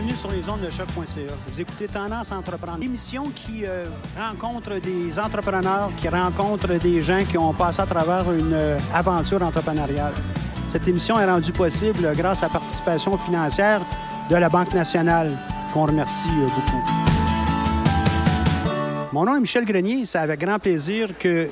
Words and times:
Bienvenue 0.00 0.16
sur 0.16 0.30
les 0.30 0.48
ondes 0.48 0.60
de 0.60 0.70
choc.ca. 0.70 1.32
Vous 1.48 1.60
écoutez 1.60 1.88
Tendance 1.88 2.30
à 2.30 2.36
entreprendre, 2.36 2.84
émission 2.84 3.32
qui 3.34 3.66
euh, 3.66 3.86
rencontre 4.16 4.78
des 4.78 5.18
entrepreneurs, 5.18 5.90
qui 5.96 6.08
rencontre 6.08 6.78
des 6.78 7.00
gens 7.00 7.24
qui 7.28 7.36
ont 7.36 7.52
passé 7.52 7.82
à 7.82 7.86
travers 7.86 8.30
une 8.30 8.54
euh, 8.54 8.78
aventure 8.94 9.42
entrepreneuriale. 9.42 10.12
Cette 10.68 10.86
émission 10.86 11.18
est 11.18 11.24
rendue 11.24 11.50
possible 11.50 12.14
grâce 12.16 12.44
à 12.44 12.46
la 12.46 12.52
participation 12.52 13.18
financière 13.18 13.80
de 14.30 14.36
la 14.36 14.48
Banque 14.48 14.72
nationale, 14.72 15.36
qu'on 15.74 15.86
remercie 15.86 16.28
euh, 16.28 16.46
beaucoup. 16.46 16.84
Mon 19.12 19.24
nom 19.24 19.34
est 19.34 19.40
Michel 19.40 19.64
Grenier. 19.64 20.04
C'est 20.06 20.18
avec 20.18 20.38
grand 20.38 20.60
plaisir 20.60 21.18
que 21.18 21.48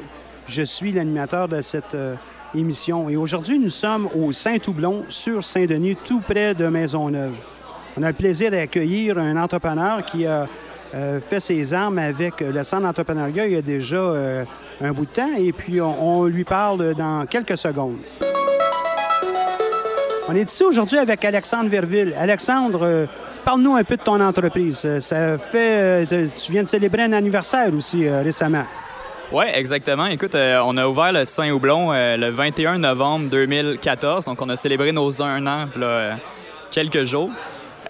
je 0.47 0.63
suis 0.63 0.93
l'animateur 0.93 1.49
de 1.49 1.61
cette 1.63 1.97
euh, 1.97 2.15
émission. 2.55 3.09
Et 3.09 3.17
aujourd'hui, 3.17 3.59
nous 3.59 3.71
sommes 3.71 4.09
au 4.15 4.31
Saint-Houblon, 4.31 5.05
sur 5.09 5.43
Saint-Denis, 5.43 5.97
tout 5.97 6.21
près 6.21 6.55
de 6.55 6.69
Maisonneuve. 6.69 7.56
On 7.99 8.03
a 8.03 8.09
le 8.09 8.13
plaisir 8.13 8.51
d'accueillir 8.51 9.17
un 9.17 9.37
entrepreneur 9.39 10.05
qui 10.05 10.27
a 10.27 10.47
euh, 10.95 11.19
fait 11.19 11.41
ses 11.41 11.73
armes 11.73 11.99
avec 11.99 12.41
le 12.41 12.63
centre 12.63 12.83
d'entrepreneuriat 12.83 13.47
il 13.47 13.53
y 13.55 13.57
a 13.57 13.63
déjà 13.63 13.97
euh, 13.97 14.45
un 14.83 14.93
bout 14.93 15.07
de 15.07 15.11
temps. 15.11 15.35
Et 15.39 15.53
puis, 15.53 15.81
on, 15.81 16.25
lui 16.25 16.45
parle 16.45 16.95
dans 16.95 17.25
quelques 17.25 17.57
secondes. 17.57 17.97
On 20.29 20.35
est 20.35 20.43
ici 20.43 20.63
aujourd'hui 20.63 20.99
avec 20.99 21.25
Alexandre 21.25 21.71
Verville. 21.71 22.15
Alexandre, 22.19 22.81
euh, 22.83 23.07
parle-nous 23.47 23.77
un 23.77 23.85
peu 23.85 23.97
de 23.97 24.03
ton 24.03 24.21
entreprise. 24.21 24.99
Ça 25.01 25.39
fait, 25.39 26.07
tu 26.07 26.53
viens 26.53 26.65
de 26.65 26.69
célébrer 26.69 27.05
un 27.05 27.13
anniversaire 27.15 27.75
aussi 27.75 28.09
récemment. 28.09 28.65
Oui, 29.33 29.47
exactement. 29.55 30.07
Écoute, 30.07 30.35
on 30.37 30.77
a 30.77 30.87
ouvert 30.87 31.13
le 31.13 31.25
Saint-Houblon 31.25 31.93
le 31.93 32.29
21 32.29 32.79
novembre 32.79 33.31
2014. 33.31 34.27
Donc, 34.27 34.43
on 34.43 34.49
a 34.51 34.57
célébré 34.57 34.93
nos 34.93 35.23
un 35.23 35.47
an, 35.47 35.67
là, 35.77 36.17
quelques 36.71 37.05
jours. 37.05 37.31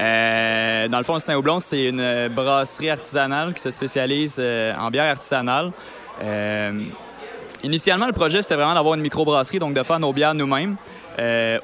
Euh, 0.00 0.88
dans 0.88 0.98
le 0.98 1.04
fond, 1.04 1.18
Saint-Houblon, 1.18 1.58
c'est 1.58 1.86
une 1.86 2.00
euh, 2.00 2.28
brasserie 2.28 2.90
artisanale 2.90 3.54
qui 3.54 3.62
se 3.62 3.70
spécialise 3.70 4.36
euh, 4.38 4.74
en 4.78 4.90
bière 4.90 5.10
artisanale. 5.10 5.72
Initialement, 7.62 8.06
le 8.06 8.12
projet, 8.12 8.42
c'était 8.42 8.54
vraiment 8.54 8.74
d'avoir 8.74 8.94
une 8.94 9.00
microbrasserie, 9.00 9.58
donc 9.58 9.74
de 9.74 9.82
faire 9.82 9.98
nos 9.98 10.12
bières 10.12 10.34
nous-mêmes. 10.34 10.76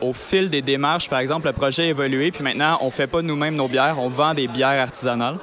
Au 0.01 0.13
fil 0.13 0.49
des 0.49 0.63
démarches, 0.63 1.09
par 1.09 1.19
exemple, 1.21 1.47
le 1.47 1.53
projet 1.53 1.85
a 1.85 1.87
évolué, 1.87 2.31
puis 2.31 2.43
maintenant, 2.43 2.79
on 2.81 2.91
fait 2.91 3.07
pas 3.07 3.23
nous-mêmes 3.23 3.55
nos 3.55 3.69
bières, 3.69 3.97
on 3.99 4.09
vend 4.09 4.35
des 4.35 4.49
bières 4.49 4.83
artisanales. 4.83 5.37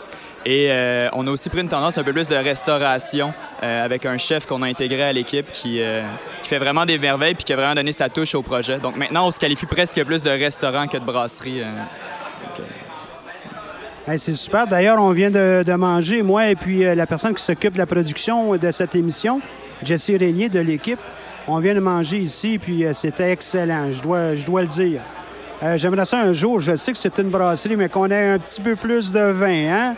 Et 0.46 0.70
on 1.14 1.28
a 1.28 1.32
aussi 1.32 1.50
pris 1.50 1.62
une 1.62 1.70
tendance 1.70 1.98
un 1.98 2.04
peu 2.04 2.12
plus 2.12 2.28
de 2.28 2.36
restauration 2.36 3.32
avec 3.62 4.06
un 4.06 4.18
chef 4.18 4.48
qu'on 4.48 4.64
a 4.64 4.68
intégré 4.68 5.04
à 5.04 5.14
l'équipe 5.14 5.50
qui, 5.52 5.80
qui 6.42 6.50
fait 6.50 6.60
vraiment 6.60 6.86
des 6.86 6.98
merveilles 6.98 7.36
puis 7.36 7.46
qui 7.46 7.54
a 7.54 7.56
vraiment 7.56 7.76
donné 7.76 7.94
sa 7.94 8.10
touche 8.10 8.36
au 8.36 8.42
projet. 8.42 8.80
Donc 8.80 8.98
maintenant, 8.98 9.28
on 9.28 9.32
se 9.32 9.40
qualifie 9.40 9.68
presque 9.68 10.04
plus 10.04 10.24
de 10.24 10.32
restaurant 10.32 10.88
que 10.88 10.98
de 10.98 11.06
brasserie. 11.06 11.64
C'est 14.18 14.34
super. 14.34 14.68
D'ailleurs, 14.68 15.02
on 15.02 15.12
vient 15.12 15.30
de, 15.30 15.64
de 15.64 15.74
manger, 15.74 16.24
moi 16.24 16.50
et 16.50 16.56
puis 16.56 16.84
euh, 16.84 16.96
la 16.96 17.06
personne 17.06 17.34
qui 17.34 17.44
s'occupe 17.44 17.74
de 17.74 17.78
la 17.78 17.86
production 17.86 18.56
de 18.56 18.72
cette 18.72 18.96
émission, 18.96 19.42
Jessie 19.84 20.18
Régnier 20.18 20.50
de 20.50 20.60
l'équipe. 20.60 21.00
On 21.48 21.60
vient 21.60 21.74
de 21.74 21.80
manger 21.80 22.18
ici, 22.18 22.60
puis 22.60 22.86
euh, 22.86 22.94
c'était 22.94 23.32
excellent, 23.32 23.92
je 23.92 24.02
dois, 24.02 24.36
je 24.36 24.46
dois 24.46 24.62
le 24.62 24.68
dire. 24.68 25.02
Euh, 25.62 25.78
J'aimerais 25.78 26.06
ça 26.06 26.22
un 26.22 26.34
jour, 26.34 26.60
je 26.60 26.76
sais 26.76 26.92
que 26.92 26.98
c'est 26.98 27.18
une 27.20 27.30
brasserie, 27.30 27.76
mais 27.76 27.90
qu'on 27.90 28.10
ait 28.10 28.30
un 28.30 28.40
petit 28.40 28.62
peu 28.62 28.76
plus 28.76 29.12
de 29.12 29.20
vin, 29.20 29.74
hein? 29.74 29.96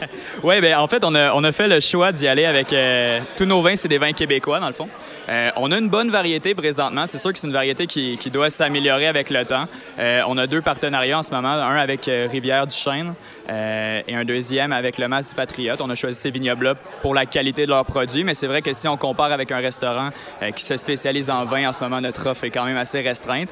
Oui, 0.42 0.60
ben 0.60 0.76
en 0.76 0.88
fait, 0.88 1.04
on 1.04 1.14
a, 1.14 1.32
on 1.32 1.44
a 1.44 1.52
fait 1.52 1.68
le 1.68 1.80
choix 1.80 2.12
d'y 2.12 2.28
aller 2.28 2.44
avec 2.44 2.72
euh, 2.72 3.20
tous 3.36 3.44
nos 3.44 3.62
vins, 3.62 3.76
c'est 3.76 3.88
des 3.88 3.98
vins 3.98 4.12
québécois 4.12 4.60
dans 4.60 4.68
le 4.68 4.72
fond. 4.72 4.88
Euh, 5.28 5.50
on 5.56 5.70
a 5.72 5.78
une 5.78 5.90
bonne 5.90 6.10
variété 6.10 6.54
présentement. 6.54 7.06
C'est 7.06 7.18
sûr 7.18 7.32
que 7.32 7.38
c'est 7.38 7.46
une 7.46 7.52
variété 7.52 7.86
qui, 7.86 8.16
qui 8.16 8.30
doit 8.30 8.50
s'améliorer 8.50 9.06
avec 9.06 9.30
le 9.30 9.44
temps. 9.44 9.66
Euh, 9.98 10.22
on 10.26 10.38
a 10.38 10.46
deux 10.46 10.62
partenariats 10.62 11.18
en 11.18 11.22
ce 11.22 11.32
moment, 11.32 11.48
un 11.48 11.76
avec 11.76 12.08
euh, 12.08 12.26
Rivière 12.30 12.66
du 12.66 12.74
Chêne 12.74 13.14
et 13.50 14.14
un 14.14 14.26
deuxième 14.26 14.72
avec 14.72 14.98
le 14.98 15.08
Mas 15.08 15.30
du 15.30 15.34
Patriote. 15.34 15.80
On 15.80 15.88
a 15.88 15.94
choisi 15.94 16.20
ces 16.20 16.30
vignobles-là 16.30 16.74
pour 17.00 17.14
la 17.14 17.24
qualité 17.24 17.64
de 17.64 17.70
leurs 17.70 17.86
produits, 17.86 18.22
mais 18.22 18.34
c'est 18.34 18.46
vrai 18.46 18.60
que 18.60 18.74
si 18.74 18.86
on 18.88 18.98
compare 18.98 19.32
avec 19.32 19.50
un 19.52 19.56
restaurant 19.56 20.10
qui 20.54 20.62
se 20.66 20.76
spécialise 20.76 21.30
en 21.30 21.46
vin, 21.46 21.66
en 21.66 21.72
ce 21.72 21.82
moment, 21.82 21.98
notre 21.98 22.28
offre 22.28 22.44
est 22.44 22.50
quand 22.50 22.66
même 22.66 22.76
assez 22.76 23.00
restreinte. 23.00 23.48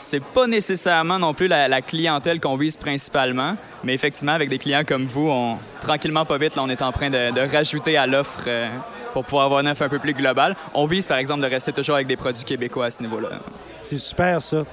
C'est 0.00 0.22
pas 0.22 0.46
nécessairement 0.46 1.18
non 1.18 1.32
plus 1.32 1.48
la 1.48 1.80
clientèle 1.80 2.40
qu'on 2.40 2.56
vise 2.56 2.76
principalement, 2.76 3.56
mais 3.84 3.94
effectivement, 3.94 4.32
avec 4.32 4.48
des 4.48 4.58
clients 4.58 4.82
comme 4.86 5.06
vous, 5.06 5.28
on, 5.28 5.58
tranquillement, 5.80 6.24
pas 6.24 6.38
vite, 6.38 6.56
là, 6.56 6.62
on 6.62 6.68
est 6.68 6.82
en 6.82 6.92
train 6.92 7.10
de, 7.10 7.32
de 7.32 7.40
rajouter 7.52 7.96
à 7.96 8.06
l'offre 8.06 8.44
euh, 8.46 8.68
pour 9.12 9.24
pouvoir 9.24 9.46
avoir 9.46 9.60
une 9.60 9.68
offre 9.68 9.82
un 9.82 9.88
peu 9.88 9.98
plus 9.98 10.14
globale. 10.14 10.56
On 10.74 10.86
vise, 10.86 11.06
par 11.06 11.18
exemple, 11.18 11.42
de 11.42 11.46
rester 11.46 11.72
toujours 11.72 11.96
avec 11.96 12.06
des 12.06 12.16
produits 12.16 12.44
québécois 12.44 12.86
à 12.86 12.90
ce 12.90 13.02
niveau-là. 13.02 13.30
C'est 13.82 13.98
super, 13.98 14.42
ça. 14.42 14.64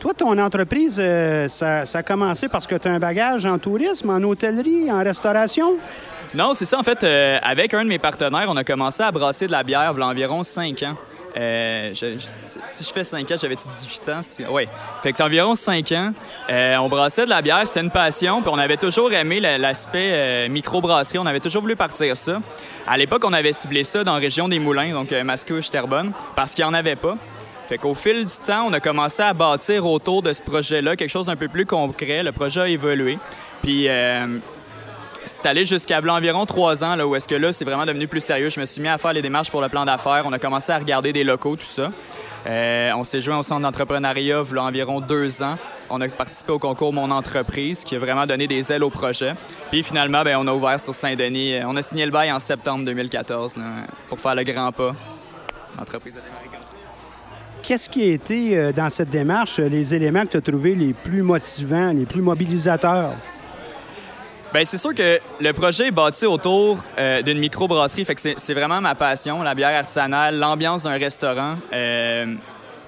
Toi, 0.00 0.14
ton 0.14 0.36
entreprise, 0.38 0.96
euh, 0.98 1.46
ça, 1.48 1.86
ça 1.86 1.98
a 1.98 2.02
commencé 2.02 2.48
parce 2.48 2.66
que 2.66 2.74
tu 2.74 2.88
as 2.88 2.92
un 2.92 2.98
bagage 2.98 3.46
en 3.46 3.58
tourisme, 3.58 4.10
en 4.10 4.20
hôtellerie, 4.22 4.90
en 4.90 4.98
restauration? 5.02 5.76
Non, 6.34 6.54
c'est 6.54 6.64
ça. 6.64 6.78
En 6.78 6.82
fait, 6.82 7.04
euh, 7.04 7.38
avec 7.42 7.74
un 7.74 7.84
de 7.84 7.88
mes 7.88 7.98
partenaires, 7.98 8.46
on 8.48 8.56
a 8.56 8.64
commencé 8.64 9.02
à 9.02 9.12
brasser 9.12 9.46
de 9.46 9.52
la 9.52 9.62
bière 9.62 9.92
il 9.94 10.00
y 10.00 10.02
a 10.02 10.06
environ 10.06 10.42
5 10.42 10.82
ans. 10.82 10.96
Euh, 11.36 11.92
si 12.44 12.84
je 12.84 12.92
fais 12.92 13.04
5 13.04 13.30
ans, 13.30 13.34
j'avais 13.40 13.56
18 13.56 14.08
ans? 14.10 14.20
Oui. 14.50 14.66
Fait 15.02 15.10
que 15.12 15.16
c'est 15.16 15.22
environ 15.22 15.54
5 15.54 15.90
ans. 15.92 16.12
Euh, 16.50 16.76
on 16.76 16.88
brassait 16.88 17.24
de 17.24 17.30
la 17.30 17.40
bière, 17.40 17.62
c'était 17.66 17.80
une 17.80 17.90
passion. 17.90 18.42
Puis 18.42 18.50
on 18.52 18.58
avait 18.58 18.76
toujours 18.76 19.12
aimé 19.12 19.40
la- 19.40 19.56
l'aspect 19.58 20.10
euh, 20.12 20.48
microbrasserie. 20.48 21.18
On 21.18 21.26
avait 21.26 21.40
toujours 21.40 21.62
voulu 21.62 21.76
partir 21.76 22.16
ça. 22.16 22.40
À 22.86 22.96
l'époque, 22.98 23.22
on 23.24 23.32
avait 23.32 23.52
ciblé 23.52 23.82
ça 23.84 24.04
dans 24.04 24.14
la 24.14 24.18
région 24.20 24.48
des 24.48 24.58
Moulins, 24.58 24.92
donc 24.92 25.10
Mascouche, 25.12 25.70
Terrebonne, 25.70 26.12
parce 26.36 26.54
qu'il 26.54 26.64
n'y 26.64 26.70
en 26.70 26.74
avait 26.74 26.96
pas. 26.96 27.16
Fait 27.68 27.78
qu'au 27.78 27.94
fil 27.94 28.26
du 28.26 28.34
temps, 28.44 28.66
on 28.68 28.72
a 28.72 28.80
commencé 28.80 29.22
à 29.22 29.32
bâtir 29.32 29.86
autour 29.86 30.20
de 30.22 30.32
ce 30.32 30.42
projet-là 30.42 30.96
quelque 30.96 31.08
chose 31.08 31.26
d'un 31.26 31.36
peu 31.36 31.48
plus 31.48 31.64
concret. 31.64 32.22
Le 32.22 32.32
projet 32.32 32.60
a 32.60 32.68
évolué. 32.68 33.18
Puis 33.62 33.88
c'est 35.24 35.46
allé 35.46 35.64
jusqu'à 35.64 36.00
environ 36.00 36.46
trois 36.46 36.82
ans, 36.84 36.96
là, 36.96 37.06
où 37.06 37.14
est-ce 37.14 37.28
que 37.28 37.34
là, 37.34 37.52
c'est 37.52 37.64
vraiment 37.64 37.86
devenu 37.86 38.08
plus 38.08 38.20
sérieux. 38.20 38.50
Je 38.50 38.60
me 38.60 38.66
suis 38.66 38.80
mis 38.80 38.88
à 38.88 38.98
faire 38.98 39.12
les 39.12 39.22
démarches 39.22 39.50
pour 39.50 39.60
le 39.60 39.68
plan 39.68 39.84
d'affaires. 39.84 40.22
On 40.26 40.32
a 40.32 40.38
commencé 40.38 40.72
à 40.72 40.78
regarder 40.78 41.12
des 41.12 41.24
locaux, 41.24 41.56
tout 41.56 41.62
ça. 41.62 41.90
on 42.46 43.04
s'est 43.04 43.20
joué 43.20 43.34
au 43.34 43.42
centre 43.42 43.62
d'entrepreneuriat 43.62 44.42
il 44.50 44.58
environ 44.58 45.00
deux 45.00 45.42
ans. 45.42 45.56
On 45.90 46.00
a 46.00 46.08
participé 46.08 46.52
au 46.52 46.58
concours 46.58 46.92
Mon 46.92 47.10
entreprise 47.10 47.84
qui 47.84 47.96
a 47.96 47.98
vraiment 47.98 48.26
donné 48.26 48.46
des 48.46 48.72
ailes 48.72 48.84
au 48.84 48.90
projet. 48.90 49.34
Puis 49.70 49.82
finalement, 49.82 50.22
ben, 50.22 50.36
on 50.38 50.46
a 50.46 50.52
ouvert 50.52 50.80
sur 50.80 50.94
Saint-Denis. 50.94 51.60
On 51.64 51.76
a 51.76 51.82
signé 51.82 52.04
le 52.04 52.12
bail 52.12 52.32
en 52.32 52.40
septembre 52.40 52.84
2014 52.84 53.56
pour 54.08 54.18
faire 54.18 54.34
le 54.34 54.44
grand 54.44 54.72
pas. 54.72 54.94
L'entreprise 55.78 56.16
a 56.16 56.20
démarré. 56.20 56.46
Qu'est-ce 57.62 57.88
qui 57.88 58.02
a 58.02 58.06
été 58.06 58.72
dans 58.72 58.90
cette 58.90 59.10
démarche 59.10 59.60
les 59.60 59.94
éléments 59.94 60.24
que 60.24 60.30
tu 60.30 60.36
as 60.38 60.40
trouvés 60.40 60.74
les 60.74 60.92
plus 60.92 61.22
motivants, 61.22 61.92
les 61.92 62.06
plus 62.06 62.20
mobilisateurs? 62.20 63.14
Bien, 64.52 64.64
c'est 64.66 64.78
sûr 64.78 64.94
que 64.94 65.18
le 65.40 65.52
projet 65.52 65.88
est 65.88 65.90
bâti 65.92 66.26
autour 66.26 66.78
euh, 66.98 67.22
d'une 67.22 67.38
microbrasserie. 67.38 68.04
Fait 68.04 68.14
que 68.14 68.20
c'est 68.36 68.54
vraiment 68.54 68.80
ma 68.80 68.94
passion, 68.94 69.42
la 69.42 69.54
bière 69.54 69.76
artisanale, 69.76 70.38
l'ambiance 70.38 70.82
d'un 70.82 70.98
restaurant. 70.98 71.56
Euh, 71.72 72.34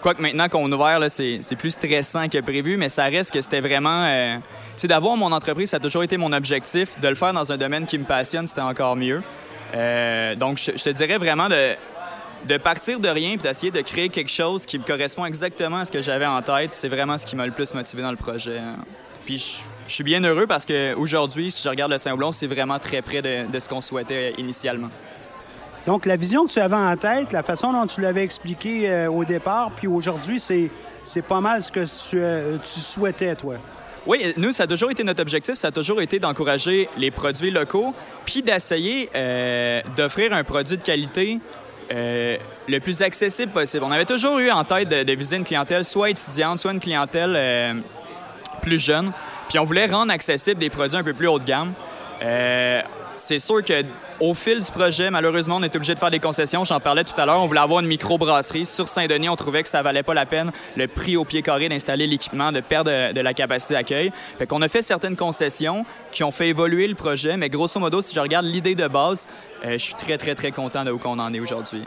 Quoique 0.04 0.20
maintenant 0.20 0.50
qu'on 0.50 0.70
a 0.70 0.74
ouvert, 0.74 1.10
c'est 1.10 1.56
plus 1.56 1.70
stressant 1.70 2.28
que 2.28 2.38
prévu, 2.42 2.76
mais 2.76 2.90
ça 2.90 3.04
reste 3.04 3.32
que 3.32 3.40
c'était 3.40 3.62
vraiment... 3.62 4.04
Euh, 4.04 4.36
tu 4.76 4.86
d'avoir 4.86 5.16
mon 5.16 5.32
entreprise, 5.32 5.70
ça 5.70 5.78
a 5.78 5.80
toujours 5.80 6.02
été 6.02 6.18
mon 6.18 6.30
objectif. 6.34 7.00
De 7.00 7.08
le 7.08 7.14
faire 7.14 7.32
dans 7.32 7.50
un 7.50 7.56
domaine 7.56 7.86
qui 7.86 7.96
me 7.96 8.04
passionne, 8.04 8.46
c'était 8.46 8.60
encore 8.60 8.96
mieux. 8.96 9.22
Euh, 9.74 10.34
donc, 10.34 10.58
je, 10.58 10.72
te 10.72 10.90
dirais 10.90 11.16
vraiment 11.16 11.48
de, 11.48 11.74
de 12.46 12.56
partir 12.58 13.00
de 13.00 13.08
rien 13.08 13.30
et 13.30 13.36
d'essayer 13.38 13.72
de 13.72 13.80
créer 13.80 14.10
quelque 14.10 14.30
chose 14.30 14.66
qui 14.66 14.78
me 14.78 14.84
correspond 14.84 15.24
exactement 15.24 15.78
à 15.78 15.84
ce 15.86 15.92
que 15.92 16.02
j'avais 16.02 16.26
en 16.26 16.42
tête. 16.42 16.74
C'est 16.74 16.88
vraiment 16.88 17.16
ce 17.16 17.24
qui 17.24 17.34
m'a 17.34 17.46
le 17.46 17.52
plus 17.52 17.72
motivé 17.72 18.02
dans 18.02 18.10
le 18.10 18.18
projet. 18.18 18.60
Puis 19.24 19.38
je 19.38 19.73
suis 19.92 20.04
bien 20.04 20.22
heureux 20.24 20.46
parce 20.46 20.64
qu'aujourd'hui, 20.64 21.50
si 21.50 21.62
je 21.62 21.68
regarde 21.68 21.92
le 21.92 21.98
Saint-Blond, 21.98 22.32
c'est 22.32 22.46
vraiment 22.46 22.78
très 22.78 23.02
près 23.02 23.20
de, 23.22 23.58
ce 23.58 23.68
qu'on 23.68 23.80
souhaitait 23.80 24.32
initialement. 24.38 24.88
Donc, 25.86 26.06
la 26.06 26.16
vision 26.16 26.46
que 26.46 26.50
tu 26.50 26.60
avais 26.60 26.76
en 26.76 26.96
tête, 26.96 27.32
la 27.32 27.42
façon 27.42 27.72
dont 27.72 27.84
tu 27.86 28.00
l'avais 28.00 28.24
expliqué 28.24 28.88
euh, 28.88 29.10
au 29.10 29.24
départ, 29.26 29.72
puis 29.76 29.86
aujourd'hui, 29.86 30.40
c'est, 30.40 30.70
c'est 31.02 31.20
pas 31.20 31.42
mal 31.42 31.62
ce 31.62 31.70
que 31.70 31.84
tu, 31.84 32.18
euh, 32.18 32.56
tu, 32.56 32.80
souhaitais, 32.80 33.34
toi. 33.34 33.56
Oui, 34.06 34.32
nous, 34.38 34.52
ça 34.52 34.62
a 34.62 34.66
toujours 34.66 34.90
été 34.90 35.04
notre 35.04 35.20
objectif, 35.20 35.56
ça 35.56 35.68
a 35.68 35.70
toujours 35.70 36.00
été 36.00 36.18
d'encourager 36.18 36.88
les 36.96 37.10
produits 37.10 37.50
locaux, 37.50 37.94
puis 38.24 38.42
d'essayer 38.42 39.10
euh, 39.14 39.82
d'offrir 39.94 40.32
un 40.32 40.44
produit 40.44 40.78
de 40.78 40.82
qualité 40.82 41.38
le 41.90 42.78
plus 42.78 43.02
accessible 43.02 43.52
possible. 43.52 43.84
On 43.84 43.92
avait 43.92 44.06
toujours 44.06 44.38
eu 44.38 44.50
en 44.50 44.64
tête 44.64 44.88
de, 44.88 45.02
de 45.02 45.12
viser 45.12 45.36
une 45.36 45.44
clientèle 45.44 45.84
soit 45.84 46.10
étudiante, 46.10 46.58
soit 46.58 46.72
une 46.72 46.80
clientèle 46.80 47.82
plus 48.62 48.78
jeune. 48.78 49.12
Puis 49.48 49.58
on 49.58 49.64
voulait 49.64 49.86
rendre 49.86 50.12
accessible 50.12 50.60
des 50.60 50.70
produits 50.70 50.96
un 50.96 51.04
peu 51.04 51.14
plus 51.14 51.28
haut 51.28 51.38
de 51.38 51.44
gamme. 51.44 51.72
Euh, 52.22 52.80
c'est 53.16 53.38
sûr 53.38 53.62
que 53.62 53.84
au 54.20 54.34
fil 54.34 54.60
du 54.60 54.70
projet, 54.70 55.10
malheureusement, 55.10 55.56
on 55.56 55.62
est 55.62 55.74
obligé 55.74 55.94
de 55.94 55.98
faire 55.98 56.10
des 56.10 56.20
concessions. 56.20 56.64
J'en 56.64 56.80
parlais 56.80 57.04
tout 57.04 57.18
à 57.20 57.26
l'heure. 57.26 57.42
On 57.42 57.46
voulait 57.46 57.60
avoir 57.60 57.80
une 57.80 57.86
microbrasserie 57.86 58.66
sur 58.66 58.88
Saint-Denis. 58.88 59.28
On 59.28 59.36
trouvait 59.36 59.62
que 59.62 59.68
ça 59.68 59.82
valait 59.82 60.02
pas 60.02 60.14
la 60.14 60.26
peine 60.26 60.52
le 60.76 60.86
prix 60.86 61.16
au 61.16 61.24
pied 61.24 61.42
carré 61.42 61.68
d'installer 61.68 62.06
l'équipement, 62.06 62.52
de 62.52 62.60
perdre 62.60 63.12
de, 63.12 63.20
la 63.20 63.34
capacité 63.34 63.74
d'accueil. 63.74 64.12
Fait 64.38 64.46
qu'on 64.46 64.62
a 64.62 64.68
fait 64.68 64.82
certaines 64.82 65.16
concessions 65.16 65.84
qui 66.12 66.22
ont 66.22 66.30
fait 66.30 66.48
évoluer 66.48 66.86
le 66.86 66.94
projet. 66.94 67.36
Mais 67.36 67.48
grosso 67.48 67.78
modo, 67.80 68.00
si 68.00 68.14
je 68.14 68.20
regarde 68.20 68.46
l'idée 68.46 68.74
de 68.74 68.86
base, 68.86 69.26
euh, 69.64 69.72
je 69.72 69.78
suis 69.78 69.94
très, 69.94 70.16
très, 70.16 70.34
très 70.34 70.52
content 70.52 70.84
de 70.84 70.90
où 70.90 70.98
qu'on 70.98 71.18
en 71.18 71.32
est 71.32 71.40
aujourd'hui. 71.40 71.82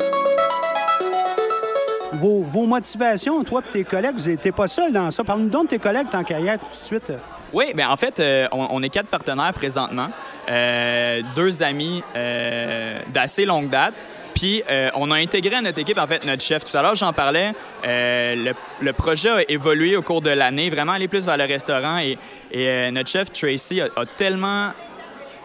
Vos, 2.14 2.66
motivations, 2.66 3.44
toi 3.44 3.62
et 3.68 3.72
tes 3.72 3.84
collègues, 3.84 4.16
vous 4.18 4.30
n'étiez 4.30 4.52
pas 4.52 4.68
seuls 4.68 4.94
dans 4.94 5.12
ça. 5.12 5.24
Parle-nous 5.24 5.50
donc 5.50 5.64
de 5.66 5.70
tes 5.70 5.80
collègues 5.80 6.08
en 6.14 6.24
carrière 6.24 6.58
tout 6.60 6.66
de 6.66 6.86
suite. 6.86 7.12
Oui, 7.54 7.72
mais 7.76 7.86
en 7.86 7.96
fait, 7.96 8.20
euh, 8.20 8.48
on, 8.52 8.84
est 8.84 8.90
quatre 8.90 9.08
partenaires 9.08 9.54
présentement, 9.54 10.10
euh, 10.50 11.22
deux 11.36 11.64
amis 11.64 12.04
euh, 12.16 13.00
d'assez 13.10 13.46
longue 13.46 13.70
date. 13.70 13.96
Puis 14.36 14.62
on 14.94 15.10
a 15.10 15.16
intégré 15.16 15.56
à 15.56 15.62
notre 15.64 15.80
équipe, 15.80 15.98
en 15.98 16.06
fait, 16.06 16.24
notre 16.24 16.44
chef. 16.44 16.64
Tout 16.64 16.78
à 16.78 16.84
l'heure, 16.84 16.96
j'en 16.96 17.12
parlais. 17.12 17.54
Le, 17.84 18.92
projet 18.92 19.30
a 19.30 19.42
évolué 19.50 19.98
au 19.98 20.04
cours 20.04 20.22
de 20.22 20.30
l'année, 20.30 20.70
vraiment 20.70 20.92
aller 20.92 21.08
plus 21.08 21.26
vers 21.26 21.38
le 21.38 21.46
restaurant. 21.46 21.98
Et, 21.98 22.92
notre 22.92 23.10
chef, 23.10 23.34
Tracy, 23.34 23.82
a, 23.82 23.90
tellement 24.16 24.74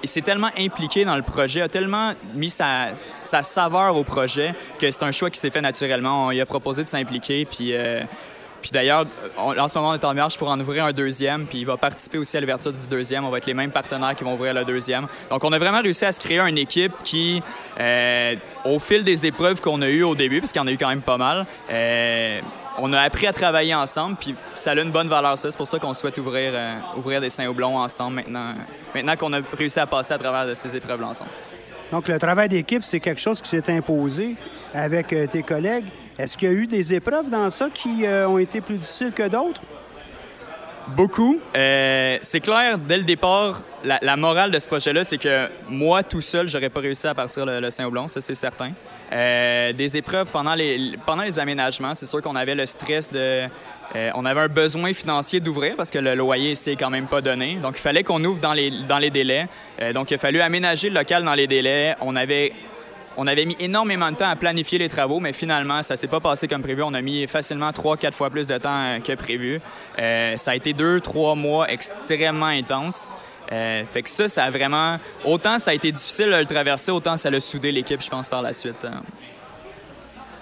il 0.03 0.09
s'est 0.09 0.21
tellement 0.21 0.51
impliqué 0.59 1.05
dans 1.05 1.15
le 1.15 1.23
projet, 1.23 1.63
a 1.63 1.69
tellement 1.69 2.13
mis 2.35 2.51
sa, 2.51 2.89
saveur 3.23 3.97
au 3.97 4.03
projet 4.03 4.53
que 4.79 4.91
c'est 4.91 5.05
un 5.05 5.13
choix 5.13 5.31
qui 5.31 5.39
s'est 5.39 5.51
fait 5.51 5.61
naturellement. 5.63 6.27
On 6.27 6.31
lui 6.31 6.41
a 6.41 6.47
proposé 6.47 6.85
de 6.85 6.89
s'impliquer, 6.89 7.47
puis 7.47 7.73
puis 8.63 8.71
d'ailleurs, 8.71 9.07
en 9.37 9.69
ce 9.69 9.77
moment, 9.77 9.91
on 9.91 9.95
est 9.95 10.05
en 10.05 10.15
marche 10.15 10.39
pour 10.39 10.49
en 10.49 10.59
ouvrir 10.59 10.85
un 10.85 10.93
deuxième, 10.93 11.47
puis 11.47 11.59
il 11.59 11.67
va 11.67 11.77
participer 11.77 12.17
aussi 12.17 12.37
à 12.37 12.41
l'ouverture 12.41 12.73
du 12.73 12.87
deuxième. 12.87 13.25
On 13.25 13.31
va 13.31 13.39
être 13.39 13.47
les 13.47 13.55
mêmes 13.55 13.73
partenaires 13.73 14.15
qui 14.15 14.23
vont 14.23 14.35
ouvrir 14.35 14.55
le 14.55 14.65
deuxième. 14.65 15.09
Donc, 15.31 15.43
on 15.43 15.53
a 15.53 15.59
vraiment 15.59 15.83
réussi 15.83 16.05
à 16.05 16.13
se 16.13 16.21
créer 16.21 16.39
une 16.39 16.57
équipe 16.57 16.93
qui, 17.03 17.43
euh, 17.81 18.37
au 18.65 18.79
fil 18.79 19.03
des 19.03 19.27
épreuves 19.27 19.61
qu'on 19.61 19.83
a 19.83 19.89
eues 19.89 20.05
au 20.05 20.15
début, 20.15 20.41
parce 20.41 20.53
qu'il 20.53 20.61
y 20.61 20.65
en 20.65 20.69
a 20.69 20.71
eu 20.71 20.79
quand 20.79 20.89
même 20.89 21.03
pas 21.03 21.17
mal, 21.17 21.45
euh, 21.71 22.41
on 22.79 22.93
a 22.93 23.01
appris 23.01 23.27
à 23.27 23.33
travailler 23.33 23.75
ensemble, 23.75 24.17
puis 24.17 24.37
ça 24.55 24.71
a 24.71 24.75
une 24.77 24.93
bonne 24.93 25.09
valeur, 25.09 25.37
ça. 25.37 25.51
C'est 25.51 25.59
pour 25.59 25.69
ça 25.69 25.81
qu'on 25.81 25.93
souhaite 25.93 26.17
ouvrir, 26.19 26.53
euh, 26.55 26.75
ouvrir 26.97 27.21
des 27.21 27.31
Saint-Houblons 27.31 27.77
ensemble 27.77 28.17
maintenant, 28.17 28.55
maintenant 28.95 29.17
qu'on 29.17 29.33
a 29.33 29.41
réussi 29.59 29.81
à 29.81 29.87
passer 29.87 30.15
à 30.15 30.19
travers 30.19 30.47
de 30.47 30.55
ces 30.55 30.77
épreuves-là 30.77 31.09
ensemble. 31.09 31.31
Donc, 31.91 32.07
le 32.07 32.19
travail 32.19 32.49
d'équipe, 32.49 32.85
c'est 32.85 33.01
quelque 33.01 33.21
chose 33.21 33.43
qui 33.43 33.51
s'est 33.51 33.71
imposé 33.71 34.37
avec 34.73 35.09
tes 35.09 35.43
collègues. 35.43 35.87
Est-ce 36.19 36.37
qu'il 36.37 36.49
y 36.49 36.53
a 36.53 36.55
eu 36.55 36.67
des 36.67 36.93
épreuves 36.95 37.31
dans 37.31 37.49
ça 37.49 37.69
qui 37.73 38.05
euh, 38.05 38.29
ont 38.29 38.39
été 38.39 38.61
plus 38.61 38.77
difficiles 38.77 39.13
que 39.13 39.29
d'autres? 39.29 39.63
Beaucoup. 40.89 41.41
Euh, 41.57 42.19
c'est 42.23 42.41
clair, 42.41 42.77
dès 42.77 42.99
le 42.99 43.05
départ, 43.05 43.63
la, 43.85 44.17
morale 44.17 44.51
de 44.51 44.59
ce 44.59 44.67
projet-là, 44.67 45.05
c'est 45.05 45.17
que 45.17 45.49
moi, 45.69 46.03
tout 46.03 46.21
seul, 46.21 46.49
j'aurais 46.49 46.69
pas 46.69 46.81
réussi 46.81 47.07
à 47.07 47.15
partir 47.15 47.47
le, 47.47 47.71
Saint-Oblon, 47.71 48.09
ça 48.09 48.21
c'est 48.21 48.35
certain. 48.35 48.73
Euh, 49.13 49.73
des 49.73 49.97
épreuves 49.97 50.27
pendant 50.27 50.55
les, 50.55 50.99
aménagements, 51.39 51.95
c'est 51.95 52.07
sûr 52.07 52.21
qu'on 52.21 52.37
avait 52.37 52.57
le 52.57 52.67
stress 52.67 53.11
de... 53.11 53.45
on 54.15 54.25
avait 54.25 54.41
un 54.41 54.49
besoin 54.49 54.93
financier 54.93 55.39
d'ouvrir 55.41 55.77
parce 55.77 55.91
que 55.91 55.99
le 55.99 56.15
loyer 56.15 56.57
c'est 56.57 56.77
quand 56.77 56.91
même 56.91 57.07
pas 57.07 57.21
donné. 57.21 57.55
Donc, 57.55 57.79
il 57.79 57.81
fallait 57.81 58.03
qu'on 58.03 58.23
ouvre 58.25 58.41
dans 58.41 58.53
les, 58.53 58.71
dans 58.71 58.99
les 58.99 59.11
délais. 59.11 59.47
donc, 59.95 60.11
il 60.11 60.15
a 60.15 60.19
fallu 60.19 60.41
aménager 60.41 60.89
le 60.89 60.97
local 60.97 61.25
dans 61.25 61.35
les 61.35 61.47
délais. 61.47 61.95
On 62.01 62.17
avait 62.17 62.53
on 63.17 63.27
avait 63.27 63.45
mis 63.45 63.57
énormément 63.61 64.11
de 64.11 64.17
temps 64.17 64.29
à 64.29 64.37
planifier 64.37 64.79
les 64.79 64.89
travaux, 64.89 65.21
mais 65.21 65.33
finalement, 65.33 65.83
ça 65.83 65.97
s'est 65.97 66.07
pas 66.07 66.21
passé 66.21 66.49
comme 66.49 66.63
prévu. 66.63 66.83
On 66.83 66.95
a 66.95 67.01
mis 67.01 67.27
facilement 67.27 67.73
trois, 67.73 67.97
quatre 67.97 68.17
fois 68.17 68.31
plus 68.31 68.49
de 68.49 68.59
temps 68.59 68.85
euh, 68.85 68.99
que 69.01 69.15
prévu. 69.15 69.61
Euh, 69.99 70.37
ça 70.37 70.53
a 70.53 70.55
été 70.55 70.73
deux, 70.73 71.01
trois 71.01 71.35
mois 71.35 71.71
extrêmement 71.71 72.47
intenses. 72.47 73.13
Euh, 73.51 73.85
fait 73.85 74.03
que 74.03 74.09
ça, 74.09 74.29
ça 74.29 74.45
a 74.45 74.51
vraiment... 74.51 74.99
Autant 75.25 75.59
ça 75.59 75.73
a 75.73 75.75
été 75.75 75.93
difficile 75.93 76.27
de 76.27 76.37
le 76.37 76.47
traverser, 76.47 76.91
autant 76.91 77.17
ça 77.17 77.29
a 77.29 77.41
soudé 77.41 77.71
l'équipe, 77.71 78.01
je 78.03 78.09
pense, 78.09 78.29
par 78.29 78.41
la 78.41 78.55
suite. 78.55 78.87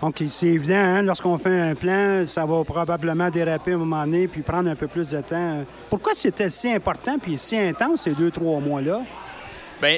Donc, 0.00 0.22
c'est 0.28 0.46
évident, 0.46 0.76
hein, 0.76 1.02
lorsqu'on 1.02 1.36
fait 1.36 1.60
un 1.60 1.74
plan, 1.74 2.24
ça 2.24 2.46
va 2.46 2.64
probablement 2.64 3.28
déraper 3.28 3.72
à 3.72 3.74
un 3.74 3.78
moment 3.78 4.04
donné 4.04 4.28
puis 4.28 4.40
prendre 4.40 4.70
un 4.70 4.74
peu 4.74 4.86
plus 4.86 5.10
de 5.10 5.20
temps. 5.20 5.64
Pourquoi 5.90 6.14
c'était 6.14 6.48
si 6.48 6.70
important 6.72 7.18
puis 7.18 7.36
si 7.36 7.58
intense 7.58 8.02
ces 8.02 8.12
deux, 8.12 8.30
trois 8.30 8.60
mois-là? 8.60 9.02
Bien, 9.80 9.96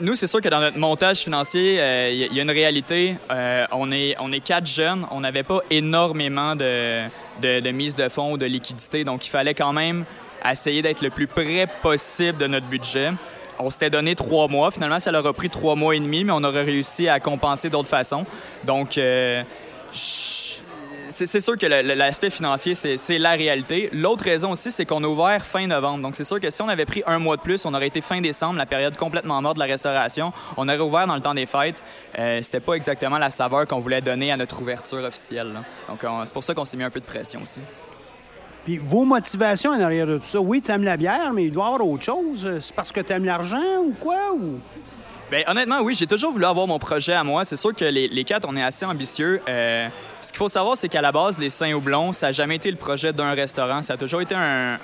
nous, 0.00 0.14
c'est 0.16 0.26
sûr 0.26 0.42
que 0.42 0.48
dans 0.50 0.60
notre 0.60 0.78
montage 0.78 1.20
financier, 1.20 1.74
il 1.74 1.80
euh, 1.80 2.28
y, 2.30 2.38
a 2.38 2.42
une 2.42 2.50
réalité. 2.50 3.16
Euh, 3.30 3.64
on, 3.72 3.90
est, 3.90 4.16
on 4.20 4.30
est 4.32 4.40
quatre 4.40 4.66
jeunes. 4.66 5.06
On 5.10 5.20
n'avait 5.20 5.42
pas 5.42 5.60
énormément 5.70 6.54
de, 6.54 7.04
de, 7.40 7.70
mise 7.70 7.96
de 7.96 8.10
fonds 8.10 8.32
ou 8.32 8.36
de 8.36 8.44
liquidité. 8.44 9.02
Donc, 9.02 9.26
il 9.26 9.30
fallait 9.30 9.54
quand 9.54 9.72
même 9.72 10.04
essayer 10.44 10.82
d'être 10.82 11.00
le 11.00 11.08
plus 11.08 11.26
près 11.26 11.66
possible 11.80 12.36
de 12.36 12.46
notre 12.46 12.66
budget. 12.66 13.12
On 13.58 13.70
s'était 13.70 13.88
donné 13.88 14.14
trois 14.14 14.46
mois. 14.46 14.70
Finalement, 14.70 15.00
ça 15.00 15.10
leur 15.10 15.26
a 15.26 15.32
pris 15.32 15.48
trois 15.48 15.74
mois 15.74 15.96
et 15.96 16.00
demi, 16.00 16.24
mais 16.24 16.32
on 16.34 16.44
aurait 16.44 16.64
réussi 16.64 17.08
à 17.08 17.18
compenser 17.18 17.70
d'autres 17.70 17.88
façons. 17.88 18.26
Donc, 18.64 18.98
euh, 18.98 19.42
c'est 21.08 21.40
sûr 21.40 21.56
que 21.56 21.66
l'aspect 21.66 22.30
financier, 22.30 22.74
c'est 22.74 23.18
la 23.18 23.32
réalité. 23.32 23.88
L'autre 23.92 24.24
raison 24.24 24.52
aussi, 24.52 24.70
c'est 24.70 24.84
qu'on 24.84 25.02
a 25.04 25.06
ouvert 25.06 25.44
fin 25.44 25.66
novembre. 25.66 26.02
Donc, 26.02 26.16
c'est 26.16 26.24
sûr 26.24 26.40
que 26.40 26.50
si 26.50 26.62
on 26.62 26.68
avait 26.68 26.86
pris 26.86 27.02
un 27.06 27.18
mois 27.18 27.36
de 27.36 27.42
plus, 27.42 27.64
on 27.66 27.74
aurait 27.74 27.86
été 27.88 28.00
fin 28.00 28.20
décembre, 28.20 28.56
la 28.56 28.66
période 28.66 28.96
complètement 28.96 29.40
morte 29.42 29.56
de 29.56 29.60
la 29.60 29.66
restauration. 29.66 30.32
On 30.56 30.68
aurait 30.68 30.78
ouvert 30.78 31.06
dans 31.06 31.14
le 31.16 31.20
temps 31.20 31.34
des 31.34 31.46
fêtes. 31.46 31.82
Euh, 32.18 32.40
C'était 32.42 32.60
pas 32.60 32.74
exactement 32.74 33.18
la 33.18 33.30
saveur 33.30 33.66
qu'on 33.66 33.80
voulait 33.80 34.00
donner 34.00 34.32
à 34.32 34.36
notre 34.36 34.60
ouverture 34.60 35.02
officielle. 35.04 35.52
Donc, 35.88 36.04
c'est 36.24 36.34
pour 36.34 36.44
ça 36.44 36.54
qu'on 36.54 36.64
s'est 36.64 36.76
mis 36.76 36.84
un 36.84 36.90
peu 36.90 37.00
de 37.00 37.04
pression 37.04 37.42
aussi. 37.42 37.60
Puis 38.64 38.78
vos 38.78 39.04
motivations 39.04 39.72
en 39.72 39.80
arrière 39.80 40.06
de 40.06 40.16
tout 40.18 40.26
ça, 40.26 40.40
oui, 40.40 40.62
tu 40.62 40.70
aimes 40.70 40.84
la 40.84 40.96
bière, 40.96 41.32
mais 41.34 41.44
il 41.44 41.52
doit 41.52 41.64
y 41.64 41.66
avoir 41.66 41.86
autre 41.86 42.04
chose. 42.04 42.48
C'est 42.60 42.74
parce 42.74 42.90
que 42.92 43.00
tu 43.00 43.12
aimes 43.12 43.26
l'argent 43.26 43.82
ou 43.84 43.92
quoi? 44.00 44.32
Ou... 44.32 44.58
Bien, 45.34 45.42
honnêtement, 45.48 45.80
oui, 45.80 45.94
j'ai 45.94 46.06
toujours 46.06 46.30
voulu 46.30 46.44
avoir 46.44 46.68
mon 46.68 46.78
projet 46.78 47.12
à 47.12 47.24
moi. 47.24 47.44
C'est 47.44 47.56
sûr 47.56 47.74
que 47.74 47.84
les, 47.84 48.22
quatre, 48.22 48.46
on 48.48 48.54
est 48.54 48.62
assez 48.62 48.86
ambitieux. 48.86 49.40
Euh, 49.48 49.88
ce 50.22 50.28
qu'il 50.28 50.38
faut 50.38 50.46
savoir, 50.46 50.76
c'est 50.76 50.88
qu'à 50.88 51.02
la 51.02 51.10
base, 51.10 51.40
les 51.40 51.50
Saint-Houblons, 51.50 52.12
ça 52.12 52.26
n'a 52.26 52.32
jamais 52.32 52.54
été 52.54 52.70
le 52.70 52.76
projet 52.76 53.12
d'un 53.12 53.32
restaurant. 53.32 53.82
Ça 53.82 53.94
a 53.94 53.96
toujours 53.96 54.20
été 54.20 54.36
un, 54.36 54.78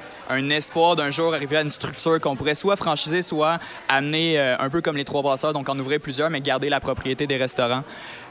espoir 0.51 0.97
d'un 0.97 1.13
jour 1.13 1.33
arriver 1.35 1.59
à 1.59 1.63
une 1.63 1.71
structure 1.71 2.21
qu'on 2.21 2.35
pourrait 2.35 2.57
soit 2.57 2.75
franchiser, 2.75 3.23
soit 3.23 3.61
amener 3.89 4.41
euh, 4.41 4.57
un 4.59 4.69
peu 4.71 4.81
comme 4.81 4.97
les 4.97 5.05
trois 5.05 5.23
brasseurs, 5.23 5.53
donc 5.53 5.69
en 5.69 5.79
ouvrir 5.79 6.01
plusieurs, 6.01 6.31
mais 6.31 6.41
garder 6.41 6.69
la 6.69 6.81
propriété 6.81 7.29
des 7.29 7.37
restaurants. 7.37 7.85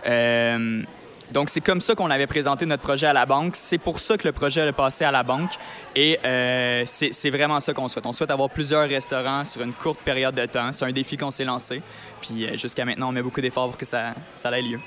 Euh, 0.06 0.84
donc, 1.32 1.50
c'est 1.50 1.62
comme 1.62 1.80
ça 1.80 1.94
qu'on 1.94 2.10
avait 2.10 2.28
présenté 2.28 2.66
notre 2.66 2.82
projet 2.82 3.08
à 3.08 3.14
la 3.14 3.26
banque. 3.26 3.56
C'est 3.56 3.78
pour 3.78 4.00
ça 4.00 4.18
que 4.18 4.28
le 4.28 4.32
projet 4.32 4.68
est 4.68 4.72
passé 4.72 5.06
à 5.06 5.12
la 5.12 5.22
banque. 5.22 5.52
Et 5.96 6.20
euh, 6.26 6.84
c'est 6.86 7.30
vraiment 7.30 7.60
ça 7.60 7.74
qu'on 7.74 7.88
souhaite. 7.88 8.06
On 8.06 8.14
souhaite 8.14 8.32
avoir 8.32 8.50
plusieurs 8.50 8.88
restaurants 8.88 9.46
sur 9.46 9.62
une 9.62 9.74
courte 9.74 10.00
période 10.00 10.34
de 10.34 10.46
temps. 10.46 10.72
C'est 10.74 10.86
un 10.86 10.92
défi 10.92 11.18
qu'on 11.18 11.32
s'est 11.32 11.46
lancé. 11.46 11.82
Puis 12.22 12.58
jusqu'à 12.58 12.84
maintenant, 12.84 13.10
on 13.10 13.12
met 13.12 13.22
beaucoup 13.22 13.42
d'efforts 13.42 13.70
pour 13.70 13.78
que 13.78 13.86
ça, 13.86 14.14
ça 14.34 14.58
ait 14.58 14.62
lieu. 14.62 14.80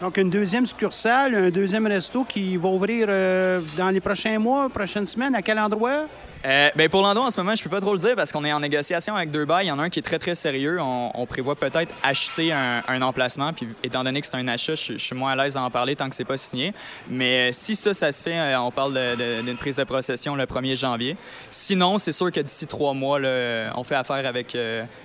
Donc, 0.00 0.16
une 0.16 0.30
deuxième 0.30 0.66
succursale, 0.66 1.34
un 1.34 1.50
deuxième 1.50 1.86
resto 1.86 2.24
qui 2.24 2.56
va 2.56 2.68
ouvrir 2.68 3.06
euh, 3.08 3.60
dans 3.76 3.90
les 3.90 4.00
prochains 4.00 4.38
mois, 4.38 4.68
prochaines 4.68 5.06
semaines. 5.06 5.34
À 5.34 5.42
quel 5.42 5.58
endroit? 5.58 6.06
Euh, 6.44 6.68
ben 6.76 6.90
pour 6.90 7.00
l'endroit, 7.00 7.26
en 7.26 7.30
ce 7.30 7.40
moment, 7.40 7.54
je 7.54 7.62
peux 7.62 7.70
pas 7.70 7.80
trop 7.80 7.92
le 7.92 7.98
dire 7.98 8.14
parce 8.16 8.30
qu'on 8.30 8.44
est 8.44 8.52
en 8.52 8.60
négociation 8.60 9.16
avec 9.16 9.30
deux 9.30 9.46
bails. 9.46 9.66
Il 9.66 9.68
y 9.68 9.72
en 9.72 9.78
a 9.78 9.84
un 9.84 9.88
qui 9.88 9.98
est 9.98 10.02
très, 10.02 10.18
très 10.18 10.34
sérieux. 10.34 10.78
On, 10.80 11.24
prévoit 11.26 11.54
peut-être 11.56 11.94
acheter 12.02 12.52
un, 12.52 13.02
emplacement. 13.02 13.52
Puis, 13.54 13.66
étant 13.82 14.04
donné 14.04 14.20
que 14.20 14.26
c'est 14.26 14.36
un 14.36 14.46
achat, 14.46 14.74
je, 14.74 14.98
suis 14.98 15.16
moins 15.16 15.32
à 15.32 15.36
l'aise 15.36 15.54
d'en 15.54 15.70
parler 15.70 15.96
tant 15.96 16.08
que 16.08 16.14
c'est 16.14 16.24
pas 16.24 16.36
signé. 16.36 16.74
Mais 17.08 17.48
euh, 17.48 17.52
si 17.52 17.74
ça, 17.74 17.94
ça 17.94 18.12
se 18.12 18.22
fait, 18.22 18.38
euh, 18.38 18.60
on 18.60 18.70
parle 18.70 18.92
d'une 19.42 19.56
prise 19.56 19.76
de 19.76 19.84
procession 19.84 20.36
le 20.36 20.44
1er 20.44 20.76
janvier. 20.76 21.16
Sinon, 21.50 21.96
c'est 21.96 22.12
sûr 22.12 22.30
que 22.30 22.40
d'ici 22.40 22.66
trois 22.66 22.92
mois, 22.92 23.18
on 23.74 23.84
fait 23.84 23.94
affaire 23.94 24.26
avec 24.26 24.56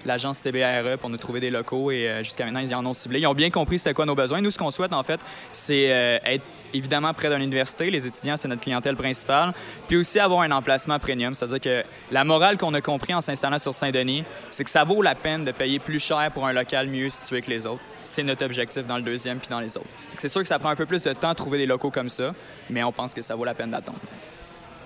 l'agence 0.06 0.40
CBRE 0.40 0.98
pour 1.00 1.10
nous 1.10 1.18
trouver 1.18 1.40
des 1.40 1.50
locaux. 1.50 1.92
Et 1.92 2.20
jusqu'à 2.20 2.46
maintenant, 2.46 2.60
ils 2.60 2.76
en 2.76 2.86
ont 2.86 2.94
ciblé. 2.94 3.22
Ils 3.22 3.28
ont 3.28 3.34
bien 3.34 3.50
compris 3.50 3.80
c'était 3.80 3.94
quoi 3.94 4.06
nos 4.06 4.16
besoins. 4.16 4.42
Nous, 4.42 4.52
ce 4.52 4.58
qu'on 4.58 4.72
souhaite, 4.72 4.94
en 4.94 5.04
fait, 5.04 5.22
c'est 5.54 5.84
être 5.84 6.46
évidemment 6.74 7.14
près 7.14 7.30
d'une 7.30 7.42
université. 7.42 7.90
Les 7.90 8.06
étudiants, 8.06 8.36
c'est 8.36 8.48
notre 8.48 8.62
clientèle 8.62 8.96
principale. 8.98 9.54
Puis 9.88 9.98
aussi 9.98 10.20
avoir 10.20 10.42
un 10.42 10.52
emplacement 10.52 11.00
premium 11.00 11.29
c'est-à-dire 11.36 11.60
que 11.60 11.84
la 12.12 12.24
morale 12.24 12.58
qu'on 12.58 12.74
a 12.74 12.82
compris 12.82 13.14
en 13.14 13.22
s'installant 13.22 13.60
sur 13.60 13.74
Saint-Denis, 13.74 14.24
c'est 14.50 14.64
que 14.64 14.70
ça 14.70 14.84
vaut 14.84 15.02
la 15.02 15.16
peine 15.16 15.46
de 15.46 15.52
payer 15.52 15.80
plus 15.80 16.00
cher 16.00 16.32
pour 16.34 16.46
un 16.46 16.54
local 16.54 16.88
mieux 16.88 17.10
situé 17.10 17.42
que 17.42 17.50
les 17.50 17.66
autres. 17.66 17.82
C'est 18.04 18.24
notre 18.24 18.46
objectif 18.46 18.86
dans 18.86 18.98
le 18.98 19.04
deuxième 19.04 19.40
puis 19.40 19.50
dans 19.50 19.60
les 19.60 19.78
autres. 19.78 19.90
C'est 20.18 20.30
sûr 20.30 20.42
que 20.42 20.48
ça 20.48 20.60
prend 20.60 20.70
un 20.70 20.76
peu 20.76 20.86
plus 20.86 21.04
de 21.04 21.14
temps 21.14 21.32
de 21.32 21.36
trouver 21.36 21.58
des 21.58 21.66
locaux 21.66 21.92
comme 21.92 22.10
ça, 22.10 22.34
mais 22.70 22.84
on 22.84 22.92
pense 22.92 23.14
que 23.14 23.22
ça 23.22 23.36
vaut 23.36 23.46
la 23.46 23.54
peine 23.54 23.72
d'attendre. 23.72 24.00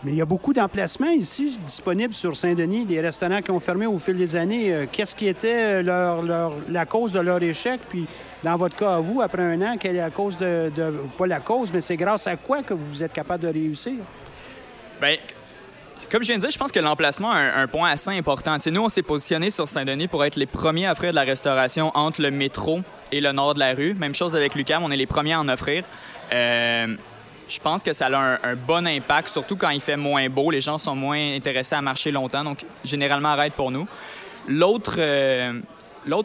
Mais 0.03 0.11
il 0.11 0.17
y 0.17 0.21
a 0.21 0.25
beaucoup 0.25 0.51
d'emplacements 0.51 1.11
ici 1.11 1.57
disponibles 1.65 2.13
sur 2.13 2.35
Saint-Denis, 2.35 2.85
des 2.85 2.99
restaurants 2.99 3.41
qui 3.41 3.51
ont 3.51 3.59
fermé 3.61 3.85
au 3.85 3.97
fil 3.97 4.17
des 4.17 4.35
années. 4.35 4.73
Euh, 4.73 4.85
qu'est-ce 4.91 5.15
qui 5.15 5.27
était 5.27 5.81
leur, 5.81 6.21
la 6.67 6.85
cause 6.85 7.13
de 7.13 7.21
leur 7.21 7.41
échec? 7.41 7.79
Puis, 7.87 8.05
dans 8.43 8.57
votre 8.57 8.75
cas, 8.75 8.95
à 8.95 8.99
vous, 8.99 9.21
après 9.21 9.41
un 9.41 9.61
an, 9.61 9.77
quelle 9.79 9.95
est 9.95 9.99
la 9.99 10.09
cause 10.09 10.37
de, 10.37 10.69
de 10.75 10.93
Pas 11.17 11.27
la 11.27 11.39
cause, 11.39 11.71
mais 11.71 11.79
c'est 11.79 11.95
grâce 11.95 12.27
à 12.27 12.35
quoi 12.35 12.63
que 12.63 12.73
vous 12.73 13.01
êtes 13.01 13.13
capable 13.13 13.43
de 13.43 13.47
réussir? 13.47 13.93
Bien, 15.01 15.15
comme 16.13 16.21
je 16.21 16.27
viens 16.27 16.35
de 16.35 16.41
dire, 16.41 16.51
je 16.51 16.59
pense 16.59 16.71
que 16.71 16.79
l'emplacement 16.79 17.31
a 17.31 17.39
un, 17.39 17.65
point 17.65 17.89
assez 17.89 18.11
important. 18.11 18.55
nous, 18.67 18.83
on 18.83 18.89
s'est 18.89 19.01
positionné 19.01 19.49
sur 19.49 19.67
Saint-Denis 19.67 20.07
pour 20.07 20.23
être 20.23 20.35
les 20.35 20.45
premiers 20.45 20.85
à 20.85 20.91
offrir 20.91 21.09
de 21.09 21.15
la 21.15 21.23
restauration 21.23 21.91
entre 21.95 22.21
le 22.21 22.29
métro 22.29 22.81
et 23.11 23.19
le 23.19 23.31
nord 23.31 23.55
de 23.55 23.59
la 23.59 23.73
rue. 23.73 23.95
Même 23.95 24.13
chose 24.13 24.35
avec 24.35 24.53
Lucam, 24.53 24.83
on 24.83 24.91
est 24.91 24.95
les 24.95 25.07
premiers 25.07 25.33
à 25.33 25.39
en 25.39 25.49
offrir. 25.49 25.83
Euh, 26.31 26.95
je 27.49 27.59
pense 27.59 27.81
que 27.81 27.93
ça 27.93 28.05
a 28.05 28.47
un, 28.47 28.55
bon 28.55 28.85
impact, 28.85 29.29
surtout 29.29 29.55
quand 29.55 29.71
il 29.71 29.81
fait 29.81 29.97
moins 29.97 30.29
beau. 30.29 30.51
Les 30.51 30.61
gens 30.61 30.77
sont 30.77 30.95
moins 30.95 31.33
intéressés 31.33 31.73
à 31.73 31.81
marcher 31.81 32.11
longtemps, 32.11 32.43
donc 32.43 32.63
généralement 32.85 33.29
arrête 33.29 33.53
pour 33.53 33.71
nous. 33.71 33.87
L'autre, 34.47 34.97
euh, 34.99 35.59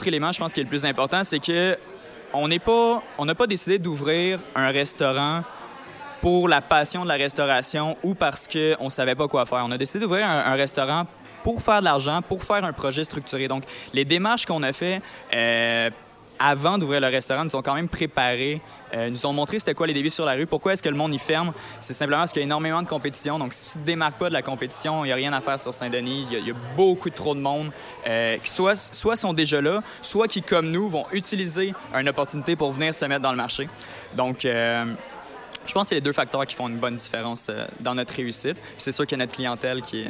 élément, 0.05 0.33
je 0.33 0.39
pense, 0.39 0.53
qui 0.53 0.61
est 0.61 0.65
le 0.65 0.69
plus 0.69 0.85
important, 0.85 1.25
c'est 1.25 1.39
que 1.39 1.79
on 2.35 2.47
n'est 2.47 2.59
pas, 2.59 3.03
on 3.17 3.25
n'a 3.25 3.35
pas 3.35 3.47
décidé 3.47 3.79
d'ouvrir 3.79 4.39
un 4.55 4.69
restaurant 4.69 5.45
pour 6.21 6.49
la 6.49 6.61
passion 6.61 7.03
de 7.03 7.09
la 7.09 7.15
restauration 7.15 7.97
ou 8.03 8.15
parce 8.15 8.49
qu'on 8.49 8.85
ne 8.85 8.91
savait 8.91 9.15
pas 9.15 9.29
quoi 9.29 9.47
faire. 9.47 9.65
On 9.65 9.71
a 9.71 9.79
décidé 9.79 10.01
d'ouvrir 10.01 10.27
un, 10.27 10.55
restaurant 10.55 11.07
pour 11.43 11.63
faire 11.63 11.81
de 11.81 11.85
l'argent, 11.85 12.21
pour 12.23 12.43
faire 12.43 12.65
un 12.65 12.73
projet 12.73 13.05
structuré. 13.05 13.49
Donc, 13.49 13.65
les 13.95 14.05
démarches 14.05 14.45
qu'on 14.45 14.63
a 14.63 14.73
fait 14.73 15.01
euh, 15.35 15.91
avant 16.39 16.79
d'ouvrir 16.79 17.01
le 17.01 17.09
restaurant 17.09 17.45
nous 17.45 17.55
ont 17.57 17.63
quand 17.63 17.75
même 17.75 17.89
préparé, 17.89 18.61
euh, 18.95 19.11
nous 19.11 19.27
ont 19.27 19.33
montré 19.33 19.59
c'était 19.59 19.75
quoi 19.75 19.87
les 19.87 19.95
défis 19.95 20.11
sur 20.11 20.25
la 20.25 20.33
rue, 20.33 20.47
pourquoi 20.47 20.73
est-ce 20.73 20.83
que 20.83 20.89
le 20.89 20.97
monde 20.97 21.15
y 21.15 21.19
ferme. 21.19 21.53
C'est 21.81 21.95
simplement 21.95 22.21
parce 22.21 22.33
qu'il 22.33 22.41
y 22.41 22.45
a 22.45 22.47
énormément 22.47 22.83
de 22.83 22.89
compétition. 22.89 23.39
Donc, 23.39 23.53
si 23.53 23.73
tu 23.73 23.79
ne 23.79 23.83
te 23.83 23.87
démarques 23.87 24.19
pas 24.19 24.29
de 24.29 24.35
la 24.35 24.43
compétition, 24.43 25.05
il 25.05 25.09
n'y 25.09 25.13
a 25.13 25.17
rien 25.17 25.33
à 25.33 25.41
faire 25.41 25.61
sur 25.61 25.73
Saint-Denis. 25.73 26.27
Il, 26.31 26.47
y, 26.47 26.51
a 26.51 26.55
beaucoup 26.77 27.11
trop 27.11 27.35
de 27.35 27.41
monde 27.41 27.71
euh, 28.07 28.37
qui 28.39 28.51
soit, 28.51 28.77
soit 28.77 29.17
sont 29.17 29.33
déjà 29.33 29.61
là, 29.61 29.83
soit 30.03 30.27
qui, 30.27 30.43
comme 30.43 30.71
nous, 30.71 30.89
vont 30.89 31.07
utiliser 31.13 31.75
une 31.95 32.09
opportunité 32.09 32.57
pour 32.57 32.73
venir 32.73 32.95
se 32.95 33.05
mettre 33.05 33.23
dans 33.23 33.33
le 33.33 33.37
marché. 33.37 33.69
Donc, 34.17 34.47
je 35.69 35.73
pense 35.75 35.85
que 35.85 35.89
c'est 35.91 35.95
les 35.97 36.01
deux 36.01 36.13
facteurs 36.13 36.47
qui 36.47 36.55
font 36.55 36.69
une 36.69 36.79
bonne 36.79 36.97
différence 36.97 37.47
euh, 37.51 37.67
dans 37.79 37.95
notre 37.95 38.15
réussite. 38.15 38.57
c'est 38.79 38.93
sûr 38.93 39.07
qu'il 39.07 39.19
y 39.19 39.21
a 39.21 39.25
notre 39.25 39.35
clientèle 39.37 39.83
qui, 39.83 40.07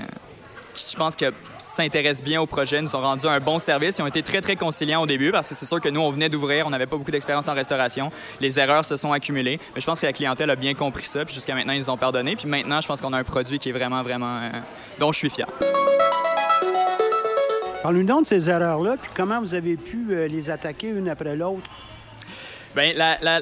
je 0.87 0.97
pense 0.97 1.17
que 1.17 1.33
s'intéresse 1.59 2.23
bien 2.23 2.41
au 2.41 2.47
projet, 2.47 2.81
nous 2.81 2.95
ont 2.95 3.01
rendu 3.01 3.27
un 3.27 3.41
bon 3.41 3.59
service. 3.59 3.99
Ils 3.99 4.03
ont 4.03 4.07
été 4.07 4.23
très, 4.23 4.41
très 4.41 4.57
conciliants 4.57 5.03
au 5.03 5.07
début 5.07 5.31
parce 5.31 5.49
que 5.49 5.55
c'est 5.55 5.67
sûr 5.67 5.81
que 5.81 5.89
nous, 5.89 6.01
on 6.01 6.11
venait 6.11 6.29
d'ouvrir, 6.29 6.67
on 6.67 6.71
n'avait 6.71 6.87
pas 6.87 6.97
beaucoup 6.97 7.11
d'expérience 7.11 7.49
en 7.49 7.55
restauration. 7.55 8.13
Les 8.41 8.59
erreurs 8.59 8.85
se 8.85 8.97
sont 8.97 9.13
accumulées. 9.13 9.59
Mais 9.75 9.81
je 9.81 9.87
pense 9.87 10.01
que 10.01 10.07
la 10.07 10.13
clientèle 10.13 10.51
a 10.51 10.57
bien 10.57 10.75
compris 10.75 11.07
ça. 11.07 11.25
Puis 11.25 11.35
jusqu'à 11.35 11.55
maintenant, 11.55 11.73
ils 11.73 11.91
ont 11.91 11.97
pardonné. 11.97 12.37
Puis 12.37 12.47
maintenant, 12.47 12.81
je 12.81 12.87
pense 12.87 13.01
qu'on 13.01 13.13
a 13.13 13.19
un 13.19 13.25
produit 13.25 13.59
qui 13.59 13.71
est 13.71 13.73
vraiment, 13.73 14.03
vraiment. 14.03 14.39
Euh, 14.39 14.51
dont 14.99 15.13
je 15.13 15.19
suis 15.19 15.31
fier. 15.31 15.47
Parlez-nous 17.83 18.07
donc 18.07 18.23
de 18.23 18.27
ces 18.27 18.51
erreurs-là, 18.51 18.97
puis 19.01 19.11
comment 19.15 19.41
vous 19.41 19.55
avez 19.55 19.77
pu 19.77 20.09
euh, 20.11 20.27
les 20.27 20.51
attaquer 20.51 20.89
une 20.89 21.09
après 21.09 21.37
l'autre? 21.37 21.71
Bien, 22.75 22.93
la, 22.95 23.19
la, 23.23 23.41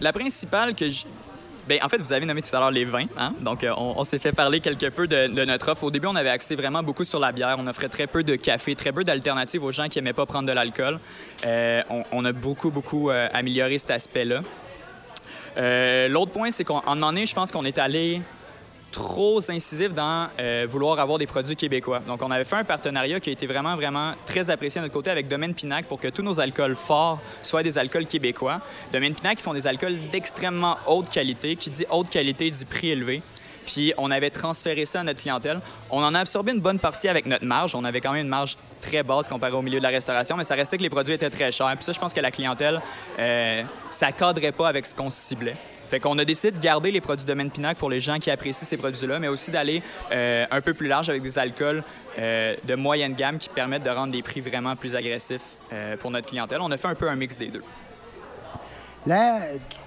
la 0.00 0.12
principale 0.12 0.74
que 0.74 0.88
je 0.88 1.04
Bien, 1.68 1.78
en 1.82 1.88
fait, 1.90 1.98
vous 1.98 2.14
avez 2.14 2.24
nommé 2.24 2.40
tout 2.40 2.56
à 2.56 2.60
l'heure 2.60 2.70
les 2.70 2.86
vins. 2.86 3.04
Hein? 3.18 3.34
Donc, 3.40 3.62
euh, 3.62 3.74
on, 3.76 4.02
s'est 4.04 4.18
fait 4.18 4.32
parler 4.32 4.60
quelque 4.60 4.88
peu 4.88 5.06
de, 5.06 5.44
notre 5.44 5.70
offre. 5.70 5.84
Au 5.84 5.90
début, 5.90 6.06
on 6.06 6.14
avait 6.14 6.30
axé 6.30 6.56
vraiment 6.56 6.82
beaucoup 6.82 7.04
sur 7.04 7.20
la 7.20 7.30
bière. 7.30 7.56
On 7.58 7.66
offrait 7.66 7.90
très 7.90 8.06
peu 8.06 8.22
de 8.24 8.36
café, 8.36 8.74
très 8.74 8.90
peu 8.90 9.04
d'alternatives 9.04 9.62
aux 9.62 9.70
gens 9.70 9.88
qui 9.88 9.98
n'aimaient 9.98 10.14
pas 10.14 10.24
prendre 10.24 10.48
de 10.48 10.52
l'alcool. 10.52 10.98
Euh, 11.44 11.82
on, 12.10 12.24
a 12.24 12.32
beaucoup, 12.32 12.70
beaucoup 12.70 13.10
euh, 13.10 13.28
amélioré 13.34 13.76
cet 13.76 13.90
aspect-là. 13.90 14.40
L'autre 16.08 16.32
point, 16.32 16.50
c'est 16.50 16.64
qu'en 16.64 16.82
un 16.86 17.24
je 17.26 17.34
pense 17.34 17.52
qu'on 17.52 17.66
est 17.66 17.78
allé 17.78 18.22
trop 18.90 19.40
incisif 19.50 19.92
dans 19.92 20.28
euh, 20.40 20.66
vouloir 20.68 20.98
avoir 20.98 21.18
des 21.18 21.26
produits 21.26 21.56
québécois. 21.56 22.00
Donc, 22.06 22.22
on 22.22 22.30
avait 22.30 22.44
fait 22.44 22.56
un 22.56 22.64
partenariat 22.64 23.20
qui 23.20 23.30
a 23.30 23.32
été 23.32 23.46
vraiment, 23.46 23.76
vraiment 23.76 24.14
très 24.26 24.50
apprécié 24.50 24.80
de 24.80 24.84
notre 24.84 24.94
côté 24.94 25.10
avec 25.10 25.28
Domaine 25.28 25.54
Pinac 25.54 25.86
pour 25.86 26.00
que 26.00 26.08
tous 26.08 26.22
nos 26.22 26.40
alcools 26.40 26.76
forts 26.76 27.20
soient 27.42 27.62
des 27.62 27.78
alcools 27.78 28.06
québécois. 28.06 28.60
Domaine 28.92 29.14
Pinac, 29.14 29.38
ils 29.38 29.42
font 29.42 29.54
des 29.54 29.66
alcools 29.66 29.98
d'extrêmement 30.10 30.76
haute 30.86 31.10
qualité. 31.10 31.56
Qui 31.56 31.70
dit 31.70 31.86
haute 31.90 32.10
qualité 32.10 32.50
dit 32.50 32.64
prix 32.64 32.90
élevé. 32.90 33.22
Puis 33.66 33.92
on 33.98 34.10
avait 34.10 34.30
transféré 34.30 34.86
ça 34.86 35.00
à 35.00 35.02
notre 35.02 35.20
clientèle. 35.20 35.60
On 35.90 36.02
en 36.02 36.14
a 36.14 36.20
absorbé 36.20 36.52
une 36.52 36.60
bonne 36.60 36.78
partie 36.78 37.06
avec 37.06 37.26
notre 37.26 37.44
marge. 37.44 37.74
On 37.74 37.84
avait 37.84 38.00
quand 38.00 38.12
même 38.12 38.22
une 38.22 38.28
marge 38.28 38.56
très 38.80 39.02
basse 39.02 39.28
comparée 39.28 39.52
au 39.52 39.62
milieu 39.62 39.78
de 39.78 39.82
la 39.82 39.90
restauration, 39.90 40.36
mais 40.36 40.44
ça 40.44 40.54
restait 40.54 40.78
que 40.78 40.82
les 40.82 40.90
produits 40.90 41.14
étaient 41.14 41.30
très 41.30 41.52
chers. 41.52 41.74
Puis 41.74 41.84
ça, 41.84 41.92
je 41.92 42.00
pense 42.00 42.14
que 42.14 42.20
la 42.20 42.30
clientèle, 42.30 42.80
euh, 43.18 43.62
ça 43.90 44.12
cadrait 44.12 44.52
pas 44.52 44.68
avec 44.68 44.86
ce 44.86 44.94
qu'on 44.94 45.10
ciblait. 45.10 45.56
Fait 45.88 46.00
qu'on 46.00 46.18
a 46.18 46.24
décidé 46.24 46.50
de 46.50 46.62
garder 46.62 46.90
les 46.90 47.00
produits 47.00 47.24
Domaine 47.24 47.50
Pinac 47.50 47.78
pour 47.78 47.88
les 47.88 47.98
gens 47.98 48.18
qui 48.18 48.30
apprécient 48.30 48.66
ces 48.66 48.76
produits-là, 48.76 49.18
mais 49.18 49.28
aussi 49.28 49.50
d'aller 49.50 49.82
euh, 50.12 50.44
un 50.50 50.60
peu 50.60 50.74
plus 50.74 50.86
large 50.86 51.08
avec 51.08 51.22
des 51.22 51.38
alcools 51.38 51.82
euh, 52.18 52.54
de 52.62 52.74
moyenne 52.74 53.14
gamme 53.14 53.38
qui 53.38 53.48
permettent 53.48 53.84
de 53.84 53.90
rendre 53.90 54.12
des 54.12 54.22
prix 54.22 54.42
vraiment 54.42 54.76
plus 54.76 54.94
agressifs 54.94 55.56
euh, 55.72 55.96
pour 55.96 56.10
notre 56.10 56.28
clientèle. 56.28 56.58
On 56.60 56.70
a 56.70 56.76
fait 56.76 56.88
un 56.88 56.94
peu 56.94 57.08
un 57.08 57.16
mix 57.16 57.38
des 57.38 57.48
deux. 57.48 57.62
Là, 59.06 59.40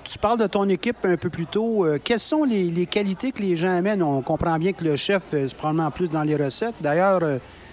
tu 0.03 0.17
parles 0.17 0.39
de 0.39 0.47
ton 0.47 0.67
équipe 0.69 1.05
un 1.05 1.17
peu 1.17 1.29
plus 1.29 1.45
tôt. 1.45 1.85
quelles 2.03 2.19
sont 2.19 2.45
les, 2.45 2.87
qualités 2.87 3.31
que 3.31 3.41
les 3.43 3.55
gens 3.55 3.77
amènent? 3.77 4.01
On 4.01 4.23
comprend 4.23 4.57
bien 4.57 4.73
que 4.73 4.83
le 4.83 4.95
chef, 4.95 5.25
c'est 5.29 5.53
probablement 5.53 5.91
plus 5.91 6.09
dans 6.09 6.23
les 6.23 6.35
recettes. 6.35 6.73
D'ailleurs, 6.81 7.21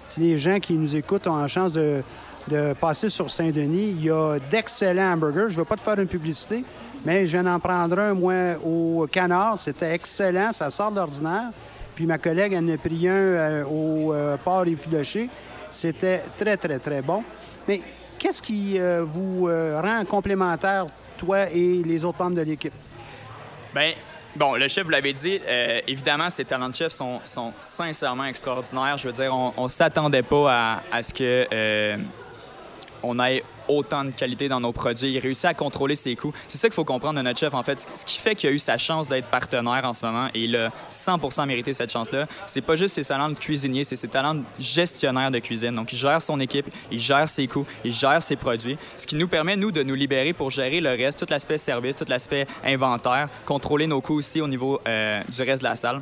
si 0.09 0.21
les 0.21 0.39
gens 0.39 0.59
qui 0.59 0.75
nous 0.75 0.97
écoutent 0.97 1.27
ont 1.27 1.37
la 1.37 1.49
chance 1.49 1.73
de, 1.73 2.03
de 2.49 2.73
passer 2.75 3.09
sur 3.09 3.31
Saint-Denis, 3.31 3.95
il 3.99 4.05
y 4.05 4.11
a 4.11 4.39
d'excellents 4.51 5.13
hamburgers. 5.13 5.49
Je 5.49 5.55
ne 5.55 5.59
veux 5.59 5.65
pas 5.65 5.77
te 5.77 5.83
faire 5.83 5.99
une 5.99 6.09
publicité, 6.09 6.65
mais 7.05 7.27
je 7.27 7.39
n'en 7.39 7.59
prendrai 7.61 8.03
un, 8.03 8.15
moi, 8.15 8.57
au 8.65 9.07
canard. 9.11 9.59
C'était 9.59 9.95
excellent, 9.95 10.53
ça 10.53 10.71
sort 10.71 10.91
d'ordinaire. 10.91 11.51
Puis 11.95 12.07
ma 12.07 12.19
collègue 12.19 12.55
en 12.55 12.69
a 12.69 12.77
pris 12.77 13.09
un 13.09 13.13
euh, 13.13 13.65
au 13.65 14.15
euh, 14.15 14.37
porc 14.37 14.67
effiloché. 14.67 15.29
C'était 15.69 16.23
très, 16.37 16.57
très, 16.57 16.79
très 16.79 17.03
bon. 17.03 17.23
Mais 17.67 17.83
qu'est-ce 18.19 18.41
qui 18.41 18.79
euh, 18.79 19.05
vous 19.05 19.47
rend 19.47 20.05
complémentaire, 20.05 20.87
toi 21.17 21.51
et 21.51 21.83
les 21.85 22.05
autres 22.05 22.23
membres 22.23 22.37
de 22.37 22.43
l'équipe? 22.43 22.73
Bien, 23.75 23.93
bon, 24.37 24.55
le 24.55 24.69
chef, 24.69 24.85
vous 24.85 24.91
l'avez 24.91 25.13
dit, 25.13 25.41
évidemment, 25.87 26.31
ces 26.31 26.45
talents 26.45 26.69
de 26.69 26.75
chef 26.75 26.93
sont, 26.93 27.21
sincèrement 27.61 28.25
extraordinaires. 28.25 28.99
Je 28.99 29.07
veux 29.07 29.13
dire, 29.13 29.35
on 29.35 29.65
ne 29.65 29.69
s'attendait 29.69 30.23
pas 30.23 30.83
à, 30.91 31.03
ce 31.03 31.13
que 31.13 31.99
on 33.03 33.19
ait 33.25 33.43
autant 33.69 34.05
de 34.05 34.11
qualité 34.11 34.49
dans 34.49 34.61
nos 34.61 34.73
produits. 34.73 35.13
Il 35.13 35.19
réussit 35.19 35.47
à 35.47 35.55
contrôler 35.55 35.97
ses 35.97 36.17
coûts. 36.17 36.33
C'est 36.49 36.59
ça 36.59 36.69
qu'il 36.69 36.75
faut 36.75 36.85
comprendre 36.85 37.19
de 37.19 37.23
notre 37.23 37.39
chef, 37.39 37.55
en 37.55 37.63
fait. 37.63 37.87
Ce 37.95 38.05
qui 38.05 38.19
fait 38.19 38.35
qu'il 38.35 38.49
a 38.51 38.53
eu 38.53 38.59
sa 38.59 38.79
chance 38.79 39.09
d'être 39.09 39.27
partenaire 39.27 39.85
en 39.85 39.93
ce 39.93 40.05
moment 40.05 40.29
et 40.35 40.45
il 40.45 40.57
a 40.57 40.73
100% 40.91 41.47
mérité 41.47 41.73
cette 41.73 41.91
chance-là, 41.91 42.27
c'est 42.47 42.61
pas 42.61 42.77
juste 42.77 42.95
ses 42.95 43.05
talents 43.05 43.29
de 43.29 43.37
cuisinier, 43.37 43.85
c'est 43.85 43.97
ses 43.97 44.09
talents 44.09 44.35
de 44.35 44.43
gestionnaire 44.59 45.31
de 45.31 45.39
cuisine. 45.39 45.75
Donc, 45.75 45.93
il 45.93 45.97
gère 45.97 46.23
son 46.23 46.41
équipe, 46.41 46.67
il 46.91 46.99
gère 46.99 47.29
ses 47.29 47.47
coûts, 47.47 47.67
il 47.85 47.93
gère 47.93 48.23
ses 48.23 48.37
produits, 48.37 48.79
ce 48.97 49.07
qui 49.07 49.17
nous 49.17 49.29
permet, 49.29 49.57
nous, 49.57 49.73
de 49.73 49.83
nous 49.83 49.95
libérer 49.95 50.33
pour 50.33 50.51
gérer 50.51 50.81
le 50.81 50.91
reste, 50.91 51.19
tout 51.19 51.27
l'aspect 51.31 51.59
service, 51.59 51.97
tout 51.97 52.07
l'aspect 52.09 52.47
inventaire, 52.65 53.29
contrôler 53.45 53.87
nos 53.87 54.01
coûts 54.01 54.19
aussi 54.19 54.41
au 54.41 54.49
niveau 54.49 54.81
euh, 54.87 55.23
du 55.25 55.43
reste 55.43 55.63
de 55.63 55.69
la 55.69 55.77
salle. 55.77 56.01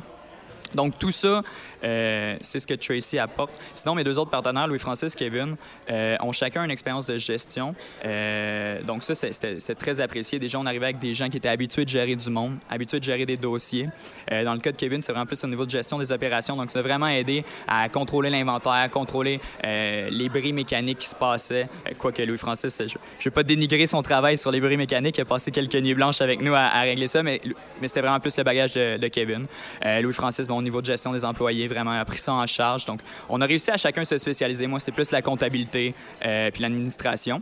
Donc, 0.75 0.99
tout 0.99 1.11
ça, 1.11 1.43
euh, 1.83 2.37
c'est 2.41 2.59
ce 2.59 2.67
que 2.67 2.73
Tracy 2.73 3.19
apporte. 3.19 3.51
Sinon, 3.75 3.95
mes 3.95 4.03
deux 4.03 4.17
autres 4.19 4.31
partenaires, 4.31 4.67
Louis-Francis 4.67 5.13
et 5.13 5.17
Kevin, 5.17 5.55
euh, 5.89 6.15
ont 6.21 6.31
chacun 6.31 6.63
une 6.63 6.71
expérience 6.71 7.07
de 7.07 7.17
gestion. 7.17 7.75
Euh, 8.05 8.81
donc, 8.83 9.03
ça, 9.03 9.15
c'est 9.15 9.75
très 9.75 10.01
apprécié. 10.01 10.39
Déjà, 10.39 10.59
on 10.59 10.65
arrivait 10.65 10.85
avec 10.85 10.99
des 10.99 11.13
gens 11.13 11.29
qui 11.29 11.37
étaient 11.37 11.49
habitués 11.49 11.85
de 11.85 11.89
gérer 11.89 12.15
du 12.15 12.29
monde, 12.29 12.57
habitués 12.69 12.99
de 12.99 13.03
gérer 13.03 13.25
des 13.25 13.37
dossiers. 13.37 13.89
dans 14.29 14.53
le 14.53 14.59
cas 14.59 14.71
de 14.71 14.77
Kevin, 14.77 15.01
c'est 15.01 15.11
vraiment 15.11 15.25
plus 15.25 15.43
au 15.43 15.47
niveau 15.47 15.65
de 15.65 15.71
gestion 15.71 15.97
des 15.97 16.11
opérations. 16.11 16.55
Donc, 16.55 16.71
ça 16.71 16.79
a 16.79 16.81
vraiment 16.81 17.07
aidé 17.07 17.43
à 17.67 17.89
contrôler 17.89 18.29
l'inventaire, 18.29 18.89
contrôler 18.91 19.39
les 19.63 20.29
bris 20.29 20.53
mécaniques 20.53 20.99
qui 20.99 21.07
se 21.07 21.15
passaient. 21.15 21.67
Quoique 21.97 22.21
Louis-Francis, 22.21 22.81
je 23.19 23.23
vais 23.23 23.31
pas 23.31 23.43
dénigrer 23.43 23.85
son 23.87 24.01
travail 24.01 24.37
sur 24.37 24.51
les 24.51 24.59
bruits 24.59 24.77
mécaniques. 24.77 25.17
Il 25.17 25.21
a 25.21 25.25
passé 25.25 25.51
quelques 25.51 25.75
nuits 25.75 25.93
blanches 25.93 26.21
avec 26.21 26.41
nous 26.41 26.53
à, 26.53 26.81
régler 26.81 27.07
ça, 27.07 27.23
mais, 27.23 27.41
c'était 27.85 28.01
vraiment 28.01 28.19
plus 28.19 28.37
le 28.37 28.43
bagage 28.43 28.73
de, 28.73 29.07
Kevin. 29.07 29.45
Euh, 29.85 30.01
Louis-Francis, 30.01 30.47
bon, 30.47 30.57
au 30.57 30.61
niveau 30.61 30.81
de 30.81 30.85
gestion 30.85 31.13
des 31.13 31.23
employés, 31.23 31.66
vraiment 31.67 31.91
a 31.91 32.05
pris 32.05 32.17
ça 32.17 32.33
en 32.33 32.45
charge. 32.45 32.85
Donc, 32.85 33.01
on 33.29 33.41
a 33.41 33.45
réussi 33.45 33.71
à 33.71 33.77
chacun 33.77 34.05
se 34.05 34.17
spécialiser. 34.17 34.67
Moi, 34.67 34.79
c'est 34.79 34.91
plus 34.91 35.11
la 35.11 35.21
comptabilité 35.21 35.93
euh, 36.25 36.51
puis 36.51 36.61
l'administration. 36.61 37.41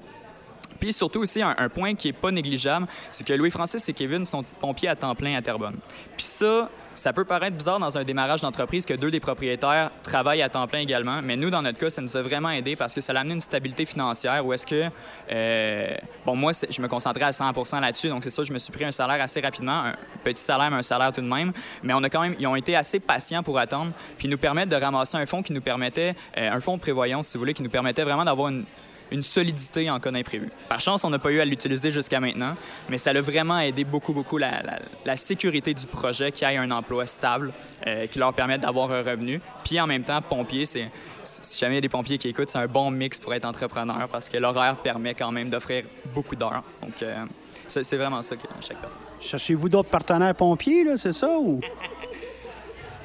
Puis 0.79 0.93
surtout 0.93 1.21
aussi, 1.21 1.41
un, 1.41 1.69
point 1.69 1.95
qui 1.95 2.09
est 2.09 2.13
pas 2.13 2.31
négligeable, 2.31 2.87
c'est 3.11 3.25
que 3.25 3.33
Louis-Francis 3.33 3.87
et 3.89 3.93
Kevin 3.93 4.25
sont 4.25 4.43
pompiers 4.59 4.89
à 4.89 4.95
temps 4.95 5.15
plein 5.15 5.35
à 5.35 5.41
Terrebonne. 5.41 5.77
Puis 6.15 6.25
ça, 6.25 6.69
ça 6.95 7.11
peut 7.11 7.25
paraître 7.25 7.55
bizarre 7.55 7.79
dans 7.79 7.97
un 7.97 8.03
démarrage 8.03 8.41
d'entreprise 8.41 8.85
que 8.85 8.93
deux 8.93 9.11
des 9.11 9.19
propriétaires 9.19 9.91
travaillent 10.03 10.41
à 10.41 10.49
temps 10.49 10.67
plein 10.67 10.79
également, 10.79 11.21
mais 11.21 11.35
nous, 11.35 11.49
dans 11.49 11.61
notre 11.61 11.77
cas, 11.77 11.89
ça 11.89 12.01
nous 12.01 12.15
a 12.15 12.21
vraiment 12.21 12.49
aidé 12.49 12.75
parce 12.75 12.93
que 12.93 13.01
ça 13.01 13.13
a 13.13 13.19
amené 13.19 13.35
une 13.35 13.41
stabilité 13.41 13.85
financière 13.85 14.45
où 14.45 14.53
est-ce 14.53 14.65
que, 14.65 14.89
euh, 15.31 15.95
bon, 16.25 16.35
moi, 16.35 16.51
je 16.53 16.81
me 16.81 16.87
concentrais 16.87 17.25
à 17.25 17.31
100% 17.31 17.81
là-dessus, 17.81 18.09
donc 18.09 18.23
c'est 18.23 18.29
ça, 18.29 18.43
je 18.43 18.53
me 18.53 18.57
suis 18.57 18.71
pris 18.71 18.85
un 18.85 18.91
salaire 18.91 19.21
assez 19.21 19.41
rapidement, 19.41 19.85
un 19.85 19.95
petit 20.23 20.41
salaire, 20.41 20.71
mais 20.71 20.77
un 20.77 20.83
salaire 20.83 21.11
tout 21.11 21.21
de 21.21 21.27
même, 21.27 21.51
mais 21.83 21.93
on 21.93 22.03
a 22.03 22.09
quand 22.09 22.21
même, 22.21 22.35
ils 22.39 22.47
ont 22.47 22.55
été 22.55 22.75
assez 22.75 22.99
patients 22.99 23.43
pour 23.43 23.59
attendre, 23.59 23.91
puis 24.17 24.27
nous 24.27 24.37
permettre 24.37 24.69
de 24.69 24.81
ramasser 24.81 25.17
un 25.17 25.25
fonds 25.25 25.43
qui 25.43 25.53
nous 25.53 25.61
permettait, 25.61 26.15
euh, 26.37 26.51
un 26.51 26.59
fonds 26.59 26.77
de 26.77 26.81
prévoyance, 26.81 27.27
si 27.27 27.33
vous 27.33 27.41
voulez, 27.41 27.53
qui 27.53 27.63
nous 27.63 27.69
permettait 27.69 28.03
vraiment 28.03 28.25
d'avoir 28.25 28.49
une 28.49 28.65
une 29.11 29.23
solidité 29.23 29.89
en 29.89 29.99
cas 29.99 30.11
d'imprévu. 30.11 30.49
Par 30.69 30.79
chance, 30.79 31.03
on 31.03 31.09
n'a 31.09 31.19
pas 31.19 31.31
eu 31.31 31.39
à 31.39 31.45
l'utiliser 31.45 31.91
jusqu'à 31.91 32.19
maintenant, 32.19 32.55
mais 32.89 32.97
ça 32.97 33.11
a 33.11 33.21
vraiment 33.21 33.59
aidé 33.59 33.83
beaucoup, 33.83 34.13
beaucoup 34.13 34.37
la, 34.37 34.61
la, 35.05 35.17
sécurité 35.17 35.73
du 35.73 35.87
projet, 35.87 36.31
qui 36.31 36.43
ait 36.43 36.57
un 36.57 36.71
emploi 36.71 37.05
stable, 37.05 37.53
euh, 37.87 38.07
qui 38.07 38.19
leur 38.19 38.33
permette 38.33 38.61
d'avoir 38.61 38.91
un 38.91 39.01
revenu. 39.01 39.41
Puis 39.63 39.79
en 39.79 39.87
même 39.87 40.03
temps, 40.03 40.21
pompier, 40.21 40.65
c'est 40.65 40.89
si 41.25 41.59
jamais 41.59 41.75
il 41.75 41.77
y 41.77 41.79
a 41.79 41.81
des 41.81 41.89
pompiers 41.89 42.17
qui 42.17 42.27
écoutent, 42.27 42.49
c'est 42.49 42.59
un 42.59 42.67
bon 42.67 42.91
mix 42.91 43.19
pour 43.19 43.33
être 43.33 43.45
entrepreneur 43.45 44.07
parce 44.11 44.29
que 44.29 44.37
l'horaire 44.37 44.77
permet 44.77 45.13
quand 45.13 45.31
même 45.31 45.49
d'offrir 45.49 45.85
beaucoup 46.13 46.35
d'heures. 46.35 46.63
Donc, 46.81 47.01
euh, 47.01 47.25
c'est 47.67 47.97
vraiment 47.97 48.21
ça 48.21 48.35
que 48.35 48.43
chaque 48.61 48.79
personne. 48.79 49.01
Cherchez-vous 49.19 49.69
d'autres 49.69 49.89
partenaires 49.89 50.35
pompiers, 50.35 50.83
là, 50.83 50.97
c'est 50.97 51.13
ça? 51.13 51.37
Ou... 51.39 51.61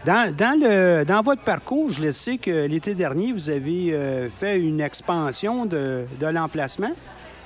Dans, 0.04 0.58
le, 0.58 1.04
dans 1.04 1.20
votre 1.20 1.42
parcours, 1.42 1.90
je 1.90 2.00
le 2.00 2.12
sais 2.12 2.38
que 2.38 2.66
l'été 2.66 2.94
dernier, 2.94 3.32
vous 3.32 3.50
avez 3.50 3.92
euh, 3.92 4.30
fait 4.30 4.58
une 4.58 4.80
expansion 4.80 5.66
de, 5.66 6.06
l'emplacement. 6.22 6.92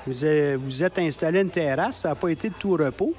Vous, 0.06 0.12
vous 0.61 0.82
êtes 0.84 0.99
installé 1.00 1.40
une 1.40 1.50
terrasse, 1.50 1.99
ça 1.99 2.11
n'a 2.11 2.14
pas 2.14 2.28
été 2.28 2.50
de 2.50 2.54
tout 2.54 2.76
repos. 2.76 3.12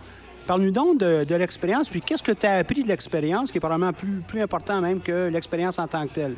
Parle-nous 0.47 0.71
donc 0.71 0.99
de, 0.99 1.35
l'expérience, 1.35 1.89
puis 1.89 2.01
qu'est-ce 2.01 2.23
que 2.23 2.31
tu 2.31 2.45
as 2.45 2.53
appris 2.53 2.83
de 2.83 2.87
l'expérience, 2.87 3.51
qui 3.51 3.57
est 3.57 3.59
probablement 3.59 3.91
plus, 3.91 4.21
plus 4.25 4.41
important 4.41 4.79
même 4.79 5.01
que 5.01 5.27
l'expérience 5.27 5.79
en 5.79 5.87
tant 5.87 6.07
que 6.07 6.13
telle? 6.13 6.35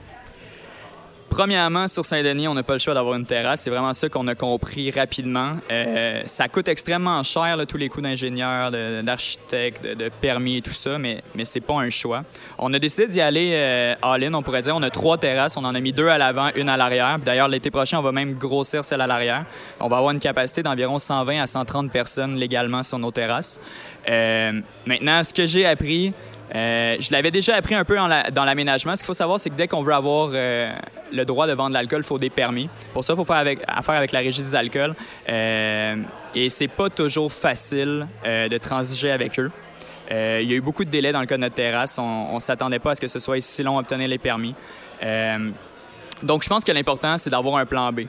Premièrement, 1.30 1.88
sur 1.88 2.06
Saint-Denis, 2.06 2.48
on 2.48 2.54
n'a 2.54 2.64
pas 2.64 2.74
le 2.74 2.80
choix 2.80 2.94
d'avoir 2.94 3.16
une 3.16 3.26
terrasse. 3.26 3.62
C'est 3.62 3.70
vraiment 3.70 3.94
ça 3.94 4.08
qu'on 4.10 4.28
a 4.28 4.36
compris 4.36 4.90
rapidement. 4.92 5.58
Euh, 5.70 6.22
ça 6.26 6.48
coûte 6.48 6.68
extrêmement 6.68 7.22
cher, 7.24 7.58
tous 7.68 7.78
les 7.78 7.90
coûts 7.90 8.02
d'ingénieur, 8.02 8.72
d'architecte, 9.04 9.84
de, 9.86 10.10
permis 10.10 10.58
et 10.58 10.62
tout 10.62 10.72
ça, 10.72 10.98
mais, 10.98 11.22
mais 11.36 11.46
c'est 11.46 11.60
pas 11.60 11.76
un 11.76 11.90
choix. 11.90 12.24
On 12.58 12.74
a 12.74 12.80
décidé 12.80 13.08
d'y 13.08 13.22
aller 13.22 13.52
euh, 13.54 13.96
all-in, 14.02 14.34
on 14.34 14.42
pourrait 14.42 14.62
dire. 14.62 14.76
On 14.76 14.82
a 14.84 14.90
trois 14.90 15.18
terrasses. 15.18 15.58
On 15.58 15.66
en 15.66 15.76
a 15.76 15.80
mis 15.80 15.92
deux 15.92 16.08
à 16.08 16.18
l'avant, 16.18 16.50
une 16.56 16.70
à 16.70 16.78
l'arrière. 16.78 17.20
D'ailleurs, 17.20 17.50
l'été 17.50 17.72
prochain, 17.72 18.00
on 18.00 18.04
va 18.04 18.12
même 18.12 18.36
grossir 18.36 18.86
celle 18.86 19.02
à 19.02 19.08
l'arrière. 19.08 19.46
On 19.80 19.90
va 19.90 19.98
avoir 19.98 20.14
une 20.14 20.20
capacité 20.20 20.64
d'environ 20.64 20.98
120 20.98 21.42
à 21.42 21.48
130 21.48 21.92
personnes 21.92 22.36
légalement 22.38 22.84
sur 22.84 23.00
nos 23.00 23.12
terrasses. 23.12 23.60
Euh, 24.10 24.62
maintenant, 24.86 25.24
ce 25.24 25.34
que 25.34 25.46
j'ai 25.46 25.66
appris, 25.66 26.14
euh, 26.56 26.96
je 27.00 27.12
l'avais 27.12 27.32
déjà 27.32 27.56
appris 27.56 27.76
un 27.76 27.84
peu 27.84 27.96
dans 27.96 28.46
l'aménagement. 28.46 28.96
Ce 28.96 29.02
qu'il 29.02 29.08
faut 29.08 29.14
savoir, 29.14 29.40
c'est 29.40 29.50
que 29.50 29.56
dès 29.56 29.68
qu'on 29.68 29.84
veut 29.84 29.94
avoir 29.94 30.30
euh, 30.34 30.72
le 31.12 31.26
droit 31.26 31.48
de 31.48 31.54
vendre 31.54 31.70
de 31.70 31.74
l'alcool, 31.74 32.02
il 32.02 32.06
faut 32.06 32.20
des 32.20 32.30
permis. 32.30 32.70
Pour 32.94 33.04
ça, 33.04 33.14
il 33.14 33.16
faut 33.16 33.26
faire 33.26 33.38
avec, 33.38 33.60
affaire 33.68 33.96
avec 33.96 34.12
la 34.12 34.20
régie 34.20 34.42
des 34.42 34.56
alcools. 34.56 34.96
Euh, 35.30 35.96
et 36.36 36.50
c'est 36.50 36.68
pas 36.68 36.90
toujours 36.90 37.32
facile 37.32 38.08
euh, 38.26 38.48
de 38.48 38.58
transiger 38.58 39.12
avec 39.12 39.40
eux. 39.40 39.52
il 40.10 40.48
y 40.48 40.54
a 40.54 40.56
eu 40.56 40.62
beaucoup 40.62 40.86
de 40.86 40.90
délais 40.90 41.12
dans 41.12 41.22
le 41.22 41.28
cas 41.28 41.36
de 41.36 41.42
notre 41.42 41.56
terrasse. 41.56 41.98
On 41.98 42.36
ne 42.36 42.40
s'attendait 42.40 42.80
pas 42.80 42.92
à 42.92 42.96
ce 42.96 43.02
que 43.02 43.08
ce 43.08 43.20
soit 43.20 43.42
si 43.42 43.64
long 43.64 43.78
à 43.78 43.82
obtenir 43.82 44.08
les 44.08 44.18
permis. 44.18 44.56
donc, 46.24 46.44
je 46.44 46.50
pense 46.50 46.64
que 46.64 46.72
l'important, 46.72 47.18
c'est 47.18 47.30
d'avoir 47.30 47.58
un 47.58 47.66
plan 47.66 47.92
B. 47.92 48.02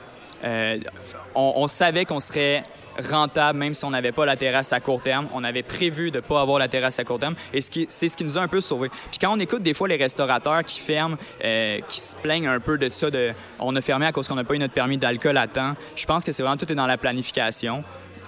on 1.35 1.69
savait 1.69 2.05
qu'on 2.05 2.21
serait 2.21 2.65
rentable, 3.11 3.59
même 3.59 3.75
si 3.75 3.85
on 3.85 3.91
n'avait 3.91 4.13
pas 4.13 4.27
la 4.27 4.37
terrasse 4.37 4.73
à 4.73 4.81
court 4.81 5.03
terme. 5.03 5.29
On 5.35 5.45
avait 5.45 5.63
prévu 5.63 6.11
de 6.11 6.17
ne 6.17 6.21
pas 6.21 6.41
avoir 6.41 6.59
la 6.59 6.69
terrasse 6.69 6.99
à 6.99 7.05
court 7.05 7.19
terme 7.19 7.35
et 7.53 7.61
c'est 7.61 8.09
ce 8.09 8.17
qui 8.17 8.25
nous 8.25 8.39
a 8.39 8.41
un 8.41 8.49
peu 8.49 8.61
sauvé. 8.61 8.89
Puis 9.11 9.19
quand 9.21 9.33
on 9.33 9.39
écoute 9.39 9.63
des 9.63 9.75
fois 9.75 9.89
les 9.89 9.97
restaurateurs 9.97 10.65
qui 10.65 10.81
ferment, 10.81 11.17
euh, 11.45 11.79
qui 11.89 12.01
se 12.01 12.17
plaignent 12.17 12.49
un 12.49 12.61
peu 12.61 12.79
de 12.79 12.89
ça, 12.89 13.11
de 13.11 13.33
on 13.59 13.75
a 13.77 13.81
fermé 13.81 14.07
à 14.07 14.13
cause 14.13 14.29
qu'on 14.29 14.35
n'a 14.35 14.45
pas 14.45 14.55
eu 14.55 14.59
notre 14.59 14.75
permis 14.75 14.99
d'alcool 14.99 15.37
à 15.37 15.47
temps, 15.47 15.75
je 15.97 16.07
pense 16.07 16.25
que 16.25 16.33
c'est 16.33 16.43
vraiment 16.43 16.57
tout 16.57 16.71
est 16.71 16.77
dans 16.77 16.87
la 16.87 16.99
planification. 16.99 17.85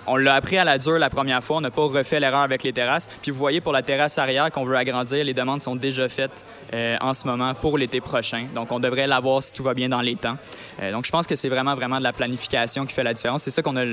On 0.07 0.17
l'a 0.17 0.35
appris 0.35 0.59
à 0.59 0.65
la 0.65 0.79
dure 0.79 0.99
la 0.99 1.11
première 1.11 1.43
fois. 1.43 1.59
On 1.59 1.61
n'a 1.61 1.71
pas 1.71 1.83
refait 1.83 2.21
l'erreur 2.21 2.41
avec 2.41 2.63
les 2.63 2.73
terrasses. 2.73 3.09
Puis 3.23 3.31
vous 3.31 3.39
voyez, 3.39 3.61
pour 3.61 3.73
la 3.73 3.83
terrasse 3.83 4.19
arrière 4.19 4.51
qu'on 4.51 4.65
veut 4.65 4.77
agrandir, 4.77 5.25
les 5.25 5.35
demandes 5.35 5.61
sont 5.61 5.77
déjà 5.77 6.09
faites 6.09 6.45
euh, 6.75 6.97
en 7.01 7.15
ce 7.15 7.27
moment 7.27 7.55
pour 7.55 7.79
l'été 7.79 8.01
prochain. 8.01 8.47
Donc, 8.55 8.73
on 8.73 8.81
devrait 8.81 9.07
l'avoir 9.07 9.43
si 9.43 9.53
tout 9.53 9.63
va 9.63 9.75
bien 9.75 9.89
dans 9.89 10.01
les 10.01 10.17
temps. 10.17 10.37
Euh, 10.83 10.93
donc, 10.93 11.05
je 11.05 11.11
pense 11.11 11.27
que 11.27 11.37
c'est 11.37 11.49
vraiment, 11.49 11.75
vraiment 11.75 11.99
de 11.99 12.05
la 12.05 12.13
planification 12.13 12.87
qui 12.87 12.95
fait 12.95 13.05
la 13.05 13.15
différence. 13.15 13.43
C'est 13.43 13.51
ça 13.51 13.63
qu'on 13.63 13.77
a, 13.77 13.85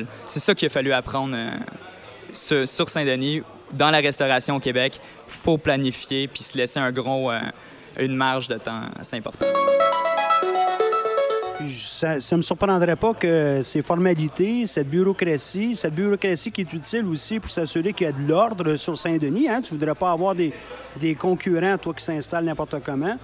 qu'il 0.55 0.65
a 0.65 0.69
fallu 0.69 0.93
apprendre 0.93 1.35
euh, 1.35 2.65
sur, 2.65 2.89
Saint-Denis, 2.89 3.43
dans 3.73 3.91
la 3.91 3.99
restauration 3.99 4.55
au 4.55 4.59
Québec. 4.59 4.99
Faut 5.27 5.57
planifier 5.57 6.27
puis 6.27 6.43
se 6.43 6.57
laisser 6.57 6.79
un 6.79 6.91
gros, 6.91 7.31
une 7.99 8.15
marge 8.15 8.47
de 8.47 8.57
temps 8.57 8.81
assez 8.99 9.17
importante 9.17 9.49
ça 11.69 12.15
ne 12.15 12.37
me 12.37 12.41
surprendrait 12.41 12.95
pas 12.95 13.13
que 13.13 13.61
ces 13.63 13.81
formalités, 13.81 14.67
cette 14.67 14.89
bureaucratie, 14.89 15.75
cette 15.75 15.93
bureaucratie 15.93 16.51
qui 16.51 16.61
est 16.61 16.73
utile 16.73 17.05
aussi 17.05 17.39
pour 17.39 17.49
s'assurer 17.49 17.93
qu'il 17.93 18.07
y 18.07 18.09
a 18.09 18.13
de 18.13 18.27
l'ordre 18.27 18.75
sur 18.75 18.97
Saint-Denis. 18.97 19.49
Hein? 19.49 19.61
Tu 19.61 19.73
ne 19.73 19.79
voudrais 19.79 19.95
pas 19.95 20.11
avoir 20.11 20.35
des, 20.35 20.53
concurrents, 21.15 21.77
toi, 21.77 21.93
qui 21.93 22.03
s'installent 22.03 22.45
n'importe 22.45 22.75
comment, 22.83 23.17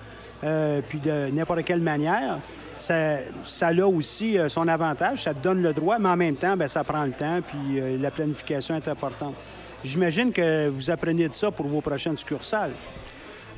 euh, 0.43 0.81
puis 0.87 0.99
de 0.99 1.29
n'importe 1.31 1.63
quelle 1.63 1.81
manière. 1.81 2.39
Ça, 2.77 3.17
a 3.61 3.85
aussi 3.85 4.37
euh, 4.37 4.49
son 4.49 4.67
avantage, 4.67 5.23
ça 5.23 5.33
te 5.33 5.43
donne 5.43 5.61
le 5.61 5.73
droit, 5.73 5.99
mais 5.99 6.09
en 6.09 6.17
même 6.17 6.35
temps, 6.35 6.57
bien, 6.57 6.67
ça 6.67 6.83
prend 6.83 7.03
le 7.05 7.11
temps, 7.11 7.39
puis 7.47 7.79
euh, 7.79 7.97
la 7.97 8.11
planification 8.11 8.75
est 8.75 8.87
importante. 8.87 9.35
J'imagine 9.83 10.31
que 10.31 10.69
vous 10.69 10.89
apprenez 10.89 11.27
de 11.27 11.33
ça 11.33 11.51
pour 11.51 11.67
vos 11.67 11.81
prochaines 11.81 12.17
succursales. 12.17 12.71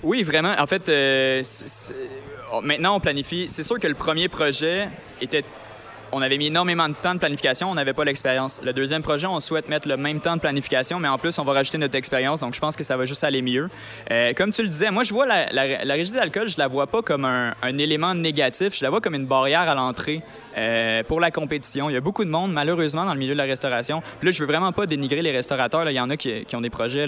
Oui, 0.04 0.24
vraiment. 0.24 0.54
En 0.58 0.68
fait, 0.68 0.90
Oh, 2.54 2.62
maintenant, 2.62 2.96
on 2.96 3.00
planifie. 3.00 3.48
C'est 3.50 3.64
sûr 3.64 3.80
que 3.80 3.88
le 3.88 3.96
premier 3.96 4.30
projet 4.30 4.88
était 5.22 5.44
on 6.12 6.22
avait 6.22 6.38
mis 6.38 6.48
énormément 6.48 6.88
de 6.88 6.94
temps 6.94 7.14
de 7.14 7.20
planification, 7.20 7.70
on 7.70 7.76
n'avait 7.76 7.94
pas 7.94 8.06
l'expérience. 8.06 8.62
Le 8.64 8.72
deuxième 8.72 9.02
projet, 9.02 9.28
on 9.28 9.40
souhaite 9.42 9.68
mettre 9.68 9.88
le 9.88 9.98
même 9.98 10.22
temps 10.22 10.36
de 10.36 10.40
planification, 10.40 11.00
mais 11.00 11.10
en 11.10 11.18
plus, 11.18 11.38
on 11.40 11.44
va 11.44 11.52
rajouter 11.52 11.78
notre 11.78 11.96
expérience, 11.96 12.40
donc 12.40 12.54
je 12.54 12.60
pense 12.60 12.78
que 12.78 12.84
ça 12.84 12.96
va 12.96 13.06
juste 13.06 13.24
aller 13.26 13.42
mieux. 13.42 13.70
Euh, 14.12 14.32
comme 14.34 14.52
tu 14.52 14.62
le 14.62 14.70
disais, 14.70 14.92
moi, 14.92 15.04
je 15.04 15.14
vois 15.14 15.26
la, 15.26 15.52
la, 15.52 15.94
régie 15.94 16.14
d'alcool, 16.14 16.48
je 16.48 16.58
la 16.58 16.68
vois 16.68 16.88
pas 16.88 17.02
comme 17.02 17.26
un, 17.26 17.54
élément 17.78 18.16
négatif, 18.16 18.78
je 18.78 18.84
la 18.84 18.90
vois 18.90 19.02
comme 19.02 19.16
une 19.16 19.26
barrière 19.26 19.68
à 19.68 19.76
l'entrée. 19.76 20.22
Euh, 20.58 21.04
pour 21.04 21.20
la 21.20 21.32
compétition. 21.32 21.90
Il 21.90 21.94
y 21.94 21.98
a 21.98 22.02
beaucoup 22.02 22.24
de 22.24 22.30
monde, 22.30 22.54
malheureusement, 22.54 23.06
dans 23.06 23.14
le 23.14 23.20
milieu 23.20 23.34
de 23.34 23.38
la 23.38 23.44
restauration. 23.44 24.02
Puis 24.20 24.28
là, 24.28 24.32
je 24.32 24.40
veux 24.40 24.46
vraiment 24.46 24.72
pas 24.72 24.86
dénigrer 24.86 25.22
les 25.22 25.32
restaurateurs. 25.32 25.90
Il 25.90 25.94
y 25.94 26.00
en 26.00 26.10
a 26.10 26.18
qui, 26.18 26.46
ont 26.54 26.62
des 26.62 26.70
projets 26.70 27.08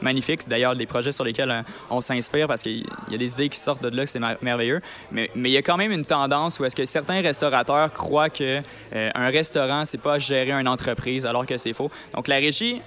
magnifiques. 0.00 0.48
D'ailleurs, 0.48 0.74
des 0.74 0.86
projets 0.86 1.12
sur 1.12 1.24
lesquels 1.24 1.50
euh, 1.50 1.62
on 1.90 2.00
s'inspire 2.00 2.48
parce 2.48 2.62
qu'il 2.62 2.84
y 3.10 3.14
a 3.14 3.18
des 3.18 3.32
idées 3.34 3.48
qui 3.48 3.58
sortent 3.58 3.82
de 3.82 3.88
là, 3.88 4.04
c'est 4.06 4.20
merveilleux. 4.42 4.80
Mais, 5.12 5.30
il 5.36 5.48
y 5.48 5.56
a 5.56 5.62
quand 5.62 5.76
même 5.76 5.92
une 5.92 6.04
tendance 6.04 6.58
où 6.58 6.64
est-ce 6.64 6.76
que 6.76 6.84
certains 6.84 7.20
restaurateurs 7.20 7.92
croient 7.92 8.30
que 8.30 8.60
euh, 8.94 9.10
un 9.14 9.28
restaurant, 9.28 9.84
c'est 9.84 10.00
pas 10.00 10.18
gérer 10.18 10.52
une 10.52 10.68
entreprise, 10.68 11.24
alors 11.24 11.46
que 11.46 11.56
c'est 11.56 11.72
faux. 11.72 11.90
Donc 12.14 12.28
la 12.28 12.36
régie, 12.36 12.80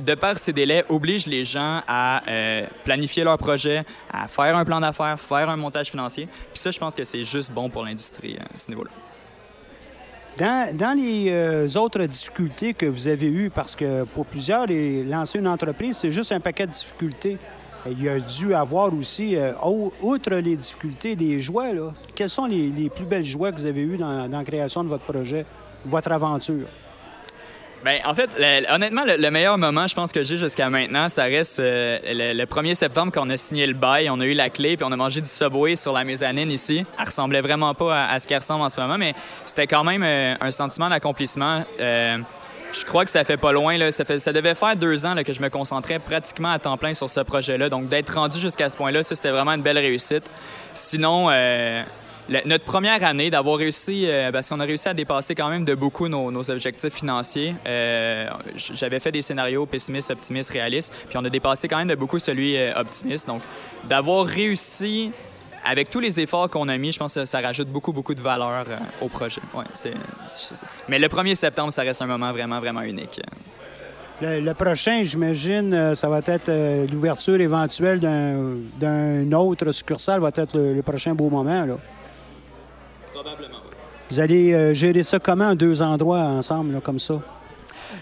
de 0.00 0.14
par 0.14 0.38
ces 0.38 0.52
délais, 0.52 0.84
oblige 0.88 1.26
les 1.26 1.44
gens 1.44 1.82
à 1.88 2.22
euh, 2.28 2.66
planifier 2.84 3.24
leur 3.24 3.38
projet, 3.38 3.84
à 4.12 4.28
faire 4.28 4.56
un 4.56 4.64
plan 4.64 4.80
d'affaires, 4.80 5.18
faire 5.18 5.50
un 5.50 5.56
montage 5.56 5.90
financier. 5.90 6.28
Puis 6.52 6.60
ça, 6.60 6.70
je 6.70 6.78
pense 6.78 6.94
que 6.94 7.04
c'est 7.04 7.24
juste 7.24 7.52
bon 7.52 7.68
pour 7.68 7.84
l'industrie 7.84 8.36
à 8.38 8.58
ce 8.58 8.68
niveau-là. 8.68 8.90
Dans, 10.38 10.98
les 10.98 11.76
autres 11.76 12.04
difficultés 12.04 12.74
que 12.74 12.86
vous 12.86 13.08
avez 13.08 13.28
eues, 13.28 13.50
parce 13.50 13.74
que 13.74 14.04
pour 14.04 14.26
plusieurs, 14.26 14.66
lancer 15.08 15.38
une 15.38 15.48
entreprise, 15.48 15.96
c'est 15.96 16.10
juste 16.10 16.32
un 16.32 16.40
paquet 16.40 16.66
de 16.66 16.72
difficultés. 16.72 17.38
Il 17.90 18.02
y 18.02 18.08
a 18.08 18.18
dû 18.18 18.54
avoir 18.54 18.92
aussi, 18.92 19.36
outre 20.02 20.34
les 20.34 20.56
difficultés, 20.56 21.16
des 21.16 21.40
joies. 21.40 21.72
Là. 21.72 21.94
Quelles 22.14 22.30
sont 22.30 22.46
les, 22.46 22.90
plus 22.90 23.06
belles 23.06 23.24
joies 23.24 23.50
que 23.52 23.56
vous 23.56 23.66
avez 23.66 23.82
eues 23.82 23.96
dans, 23.96 24.28
dans 24.28 24.38
la 24.38 24.44
création 24.44 24.84
de 24.84 24.88
votre 24.88 25.04
projet, 25.04 25.46
votre 25.86 26.12
aventure? 26.12 26.66
Bien, 27.84 27.98
en 28.04 28.14
fait, 28.14 28.30
honnêtement, 28.70 29.04
le, 29.06 29.30
meilleur 29.30 29.58
moment, 29.58 29.86
je 29.86 29.94
pense 29.94 30.10
que 30.10 30.22
j'ai 30.22 30.36
jusqu'à 30.36 30.70
maintenant, 30.70 31.08
ça 31.08 31.24
reste 31.24 31.60
euh, 31.60 31.98
le, 32.04 32.44
1er 32.44 32.74
septembre 32.74 33.12
quand 33.12 33.26
on 33.26 33.30
a 33.30 33.36
signé 33.36 33.66
le 33.66 33.74
bail, 33.74 34.08
on 34.10 34.18
a 34.20 34.24
eu 34.24 34.34
la 34.34 34.50
clé, 34.50 34.76
puis 34.76 34.84
on 34.84 34.92
a 34.92 34.96
mangé 34.96 35.20
du 35.20 35.28
Subway 35.28 35.76
sur 35.76 35.92
la 35.92 36.02
mezzanine 36.02 36.50
ici. 36.50 36.84
Elle 36.98 37.04
ressemblait 37.04 37.42
vraiment 37.42 37.74
pas 37.74 38.06
à, 38.06 38.18
ce 38.18 38.26
qu'elle 38.26 38.38
ressemble 38.38 38.64
en 38.64 38.70
ce 38.70 38.80
moment, 38.80 38.98
mais 38.98 39.14
c'était 39.44 39.66
quand 39.66 39.84
même 39.84 40.02
euh, 40.02 40.34
un 40.40 40.50
sentiment 40.50 40.88
d'accomplissement. 40.88 41.64
Euh, 41.78 42.18
je 42.72 42.84
crois 42.84 43.04
que 43.04 43.10
ça 43.10 43.22
fait 43.24 43.36
pas 43.36 43.52
loin. 43.52 43.76
Là. 43.78 43.92
Ça, 43.92 44.04
fait, 44.04 44.18
ça 44.18 44.32
devait 44.32 44.54
faire 44.54 44.74
deux 44.74 45.06
ans 45.06 45.14
là, 45.14 45.22
que 45.22 45.32
je 45.32 45.40
me 45.40 45.48
concentrais 45.48 45.98
pratiquement 45.98 46.50
à 46.50 46.58
temps 46.58 46.76
plein 46.76 46.94
sur 46.94 47.08
ce 47.08 47.20
projet-là. 47.20 47.68
Donc, 47.68 47.86
d'être 47.86 48.14
rendu 48.14 48.40
jusqu'à 48.40 48.68
ce 48.68 48.76
point-là, 48.76 49.02
c'était 49.02 49.30
vraiment 49.30 49.52
une 49.52 49.62
belle 49.62 49.78
réussite. 49.78 50.24
Sinon, 50.74 51.30
notre 52.28 52.64
première 52.64 53.04
année, 53.04 53.30
d'avoir 53.30 53.58
réussi, 53.58 54.04
euh, 54.06 54.32
parce 54.32 54.48
qu'on 54.48 54.58
a 54.60 54.64
réussi 54.64 54.88
à 54.88 54.94
dépasser 54.94 55.34
quand 55.34 55.48
même 55.48 55.64
de 55.64 55.74
beaucoup 55.74 56.08
nos, 56.08 56.50
objectifs 56.50 56.92
financiers. 56.92 57.54
Euh, 57.66 58.28
j'avais 58.56 59.00
fait 59.00 59.12
des 59.12 59.22
scénarios 59.22 59.66
pessimistes, 59.66 60.10
optimistes, 60.10 60.50
réalistes, 60.50 60.92
puis 61.08 61.18
on 61.18 61.24
a 61.24 61.30
dépassé 61.30 61.68
quand 61.68 61.78
même 61.78 61.88
de 61.88 61.94
beaucoup 61.94 62.18
celui 62.18 62.56
euh, 62.56 62.74
optimiste. 62.74 63.28
Donc, 63.28 63.42
d'avoir 63.84 64.26
réussi 64.26 65.12
avec 65.64 65.88
tous 65.90 66.00
les 66.00 66.20
efforts 66.20 66.50
qu'on 66.50 66.68
a 66.68 66.76
mis, 66.76 66.92
je 66.92 66.98
pense 66.98 67.14
que 67.14 67.24
ça 67.24 67.40
rajoute 67.40 67.68
beaucoup, 67.68 67.92
beaucoup 67.92 68.14
de 68.14 68.20
valeur 68.20 68.66
au 69.00 69.08
projet. 69.08 69.40
Ouais, 69.52 69.64
Mais 70.88 70.98
le 70.98 71.08
1er 71.08 71.34
septembre, 71.34 71.72
ça 71.72 71.82
reste 71.82 72.02
un 72.02 72.06
moment 72.06 72.32
vraiment, 72.32 72.60
vraiment 72.60 72.82
unique. 72.82 73.20
Le, 74.20 74.52
prochain, 74.52 75.02
j'imagine, 75.02 75.94
ça 75.96 76.08
va 76.08 76.20
être 76.24 76.50
l'ouverture 76.90 77.40
éventuelle 77.40 77.98
d'un 78.00 79.32
autre 79.32 79.72
succursale, 79.72 80.20
va 80.20 80.28
être 80.28 80.56
le, 80.56 80.74
le 80.74 80.82
prochain 80.82 81.14
beau 81.14 81.28
moment. 81.28 81.66
Là. 81.66 81.76
Vous 84.10 84.20
allez 84.20 84.52
euh, 84.52 84.72
gérer 84.72 85.02
ça 85.02 85.18
comment, 85.18 85.54
deux 85.54 85.82
endroits 85.82 86.20
ensemble, 86.20 86.80
comme 86.80 87.00
ça? 87.00 87.20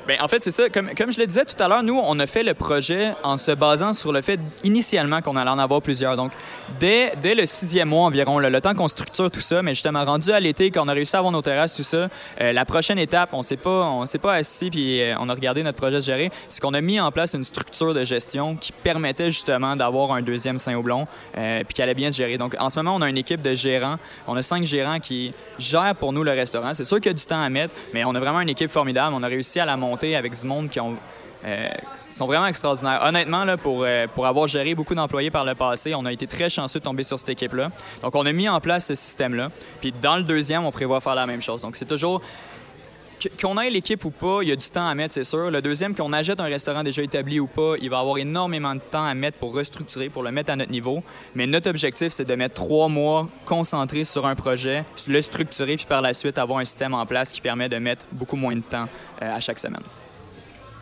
Bien, 0.06 0.18
en 0.20 0.28
fait, 0.28 0.42
c'est 0.42 0.50
ça. 0.50 0.68
Comme, 0.68 0.90
comme 0.94 1.10
je 1.10 1.18
le 1.18 1.26
disais 1.26 1.46
tout 1.46 1.60
à 1.62 1.66
l'heure, 1.66 1.82
nous, 1.82 1.98
on 1.98 2.18
a 2.18 2.26
fait 2.26 2.42
le 2.42 2.52
projet 2.52 3.14
en 3.22 3.38
se 3.38 3.52
basant 3.52 3.94
sur 3.94 4.12
le 4.12 4.20
fait 4.20 4.38
initialement 4.62 5.22
qu'on 5.22 5.34
allait 5.34 5.50
en 5.50 5.58
avoir 5.58 5.80
plusieurs. 5.80 6.14
Donc, 6.18 6.32
dès, 6.78 7.14
dès 7.22 7.34
le 7.34 7.46
sixième 7.46 7.88
mois 7.88 8.04
environ, 8.04 8.38
le 8.38 8.60
temps 8.60 8.74
qu'on 8.74 8.88
structure 8.88 9.30
tout 9.30 9.40
ça, 9.40 9.62
mais 9.62 9.72
justement, 9.72 10.04
rendu 10.04 10.30
à 10.30 10.40
l'été, 10.40 10.70
quand 10.70 10.84
on 10.84 10.88
a 10.88 10.92
réussi 10.92 11.16
à 11.16 11.20
avoir 11.20 11.32
nos 11.32 11.40
terrasses, 11.40 11.74
tout 11.74 11.82
ça, 11.82 12.08
euh, 12.42 12.52
la 12.52 12.66
prochaine 12.66 12.98
étape, 12.98 13.30
on 13.32 13.42
s'est 13.42 13.56
pas, 13.56 13.86
on 13.86 14.04
s'est 14.04 14.18
pas 14.18 14.34
assis 14.34 14.68
puis 14.68 15.00
euh, 15.00 15.14
on 15.20 15.30
a 15.30 15.34
regardé 15.34 15.62
notre 15.62 15.78
projet 15.78 16.02
se 16.02 16.06
gérer, 16.06 16.30
c'est 16.50 16.60
qu'on 16.60 16.74
a 16.74 16.82
mis 16.82 17.00
en 17.00 17.10
place 17.10 17.32
une 17.32 17.44
structure 17.44 17.94
de 17.94 18.04
gestion 18.04 18.56
qui 18.56 18.72
permettait 18.72 19.30
justement 19.30 19.74
d'avoir 19.74 20.12
un 20.12 20.20
deuxième 20.20 20.58
Saint-Houblon 20.58 21.06
euh, 21.38 21.64
puis 21.64 21.74
qui 21.74 21.82
allait 21.82 21.94
bien 21.94 22.12
se 22.12 22.18
gérer. 22.18 22.36
Donc, 22.36 22.56
en 22.58 22.68
ce 22.68 22.78
moment, 22.78 22.94
on 22.94 23.00
a 23.00 23.08
une 23.08 23.18
équipe 23.18 23.40
de 23.40 23.54
gérants. 23.54 23.96
On 24.26 24.36
a 24.36 24.42
cinq 24.42 24.64
gérants 24.64 25.00
qui 25.00 25.32
gèrent 25.58 25.94
pour 25.94 26.12
nous 26.12 26.24
le 26.24 26.32
restaurant. 26.32 26.74
C'est 26.74 26.84
sûr 26.84 26.98
qu'il 26.98 27.06
y 27.06 27.14
a 27.14 27.14
du 27.14 27.24
temps 27.24 27.42
à 27.42 27.48
mettre, 27.48 27.72
mais 27.94 28.04
on 28.04 28.14
a 28.14 28.20
vraiment 28.20 28.42
une 28.42 28.50
équipe 28.50 28.70
formidable. 28.70 29.14
On 29.16 29.22
a 29.22 29.28
réussi 29.28 29.60
à 29.60 29.64
la 29.64 29.78
monter 29.78 29.93
avec 30.02 30.38
du 30.38 30.46
monde 30.46 30.68
qui 30.68 30.80
ont 30.80 30.96
euh, 31.44 31.68
sont 31.98 32.26
vraiment 32.26 32.46
extraordinaires. 32.46 33.02
Honnêtement, 33.04 33.44
là, 33.44 33.58
pour, 33.58 33.82
euh, 33.82 34.06
pour 34.14 34.24
avoir 34.24 34.48
géré 34.48 34.74
beaucoup 34.74 34.94
d'employés 34.94 35.30
par 35.30 35.44
le 35.44 35.54
passé, 35.54 35.94
on 35.94 36.06
a 36.06 36.12
été 36.12 36.26
très 36.26 36.48
chanceux 36.48 36.78
de 36.78 36.84
tomber 36.84 37.02
sur 37.02 37.18
cette 37.18 37.28
équipe-là. 37.28 37.70
Donc, 38.00 38.14
on 38.14 38.24
a 38.24 38.32
mis 38.32 38.48
en 38.48 38.60
place 38.60 38.86
ce 38.86 38.94
système-là. 38.94 39.50
Puis, 39.80 39.92
dans 40.00 40.16
le 40.16 40.22
deuxième, 40.22 40.64
on 40.64 40.70
prévoit 40.70 41.02
faire 41.02 41.14
la 41.14 41.26
même 41.26 41.42
chose. 41.42 41.60
Donc, 41.60 41.76
c'est 41.76 41.84
toujours 41.84 42.22
qu'on 43.40 43.58
ait 43.58 43.70
l'équipe 43.70 44.04
ou 44.04 44.10
pas, 44.10 44.40
il 44.42 44.48
y 44.48 44.52
a 44.52 44.56
du 44.56 44.68
temps 44.68 44.86
à 44.86 44.94
mettre, 44.94 45.14
c'est 45.14 45.24
sûr. 45.24 45.50
Le 45.50 45.62
deuxième, 45.62 45.94
qu'on 45.94 46.12
achète 46.12 46.40
un 46.40 46.44
restaurant 46.44 46.82
déjà 46.82 47.02
établi 47.02 47.40
ou 47.40 47.46
pas, 47.46 47.74
il 47.80 47.90
va 47.90 47.98
avoir 47.98 48.18
énormément 48.18 48.74
de 48.74 48.80
temps 48.80 49.04
à 49.04 49.14
mettre 49.14 49.38
pour 49.38 49.54
restructurer, 49.54 50.08
pour 50.08 50.22
le 50.22 50.30
mettre 50.30 50.52
à 50.52 50.56
notre 50.56 50.70
niveau. 50.70 51.02
Mais 51.34 51.46
notre 51.46 51.70
objectif, 51.70 52.12
c'est 52.12 52.24
de 52.24 52.34
mettre 52.34 52.54
trois 52.54 52.88
mois 52.88 53.28
concentrés 53.44 54.04
sur 54.04 54.26
un 54.26 54.34
projet, 54.34 54.84
le 55.08 55.22
structurer, 55.22 55.76
puis 55.76 55.86
par 55.86 56.02
la 56.02 56.14
suite 56.14 56.38
avoir 56.38 56.58
un 56.58 56.64
système 56.64 56.94
en 56.94 57.06
place 57.06 57.32
qui 57.32 57.40
permet 57.40 57.68
de 57.68 57.76
mettre 57.76 58.04
beaucoup 58.12 58.36
moins 58.36 58.56
de 58.56 58.62
temps 58.62 58.88
euh, 59.22 59.36
à 59.36 59.40
chaque 59.40 59.58
semaine. 59.58 59.82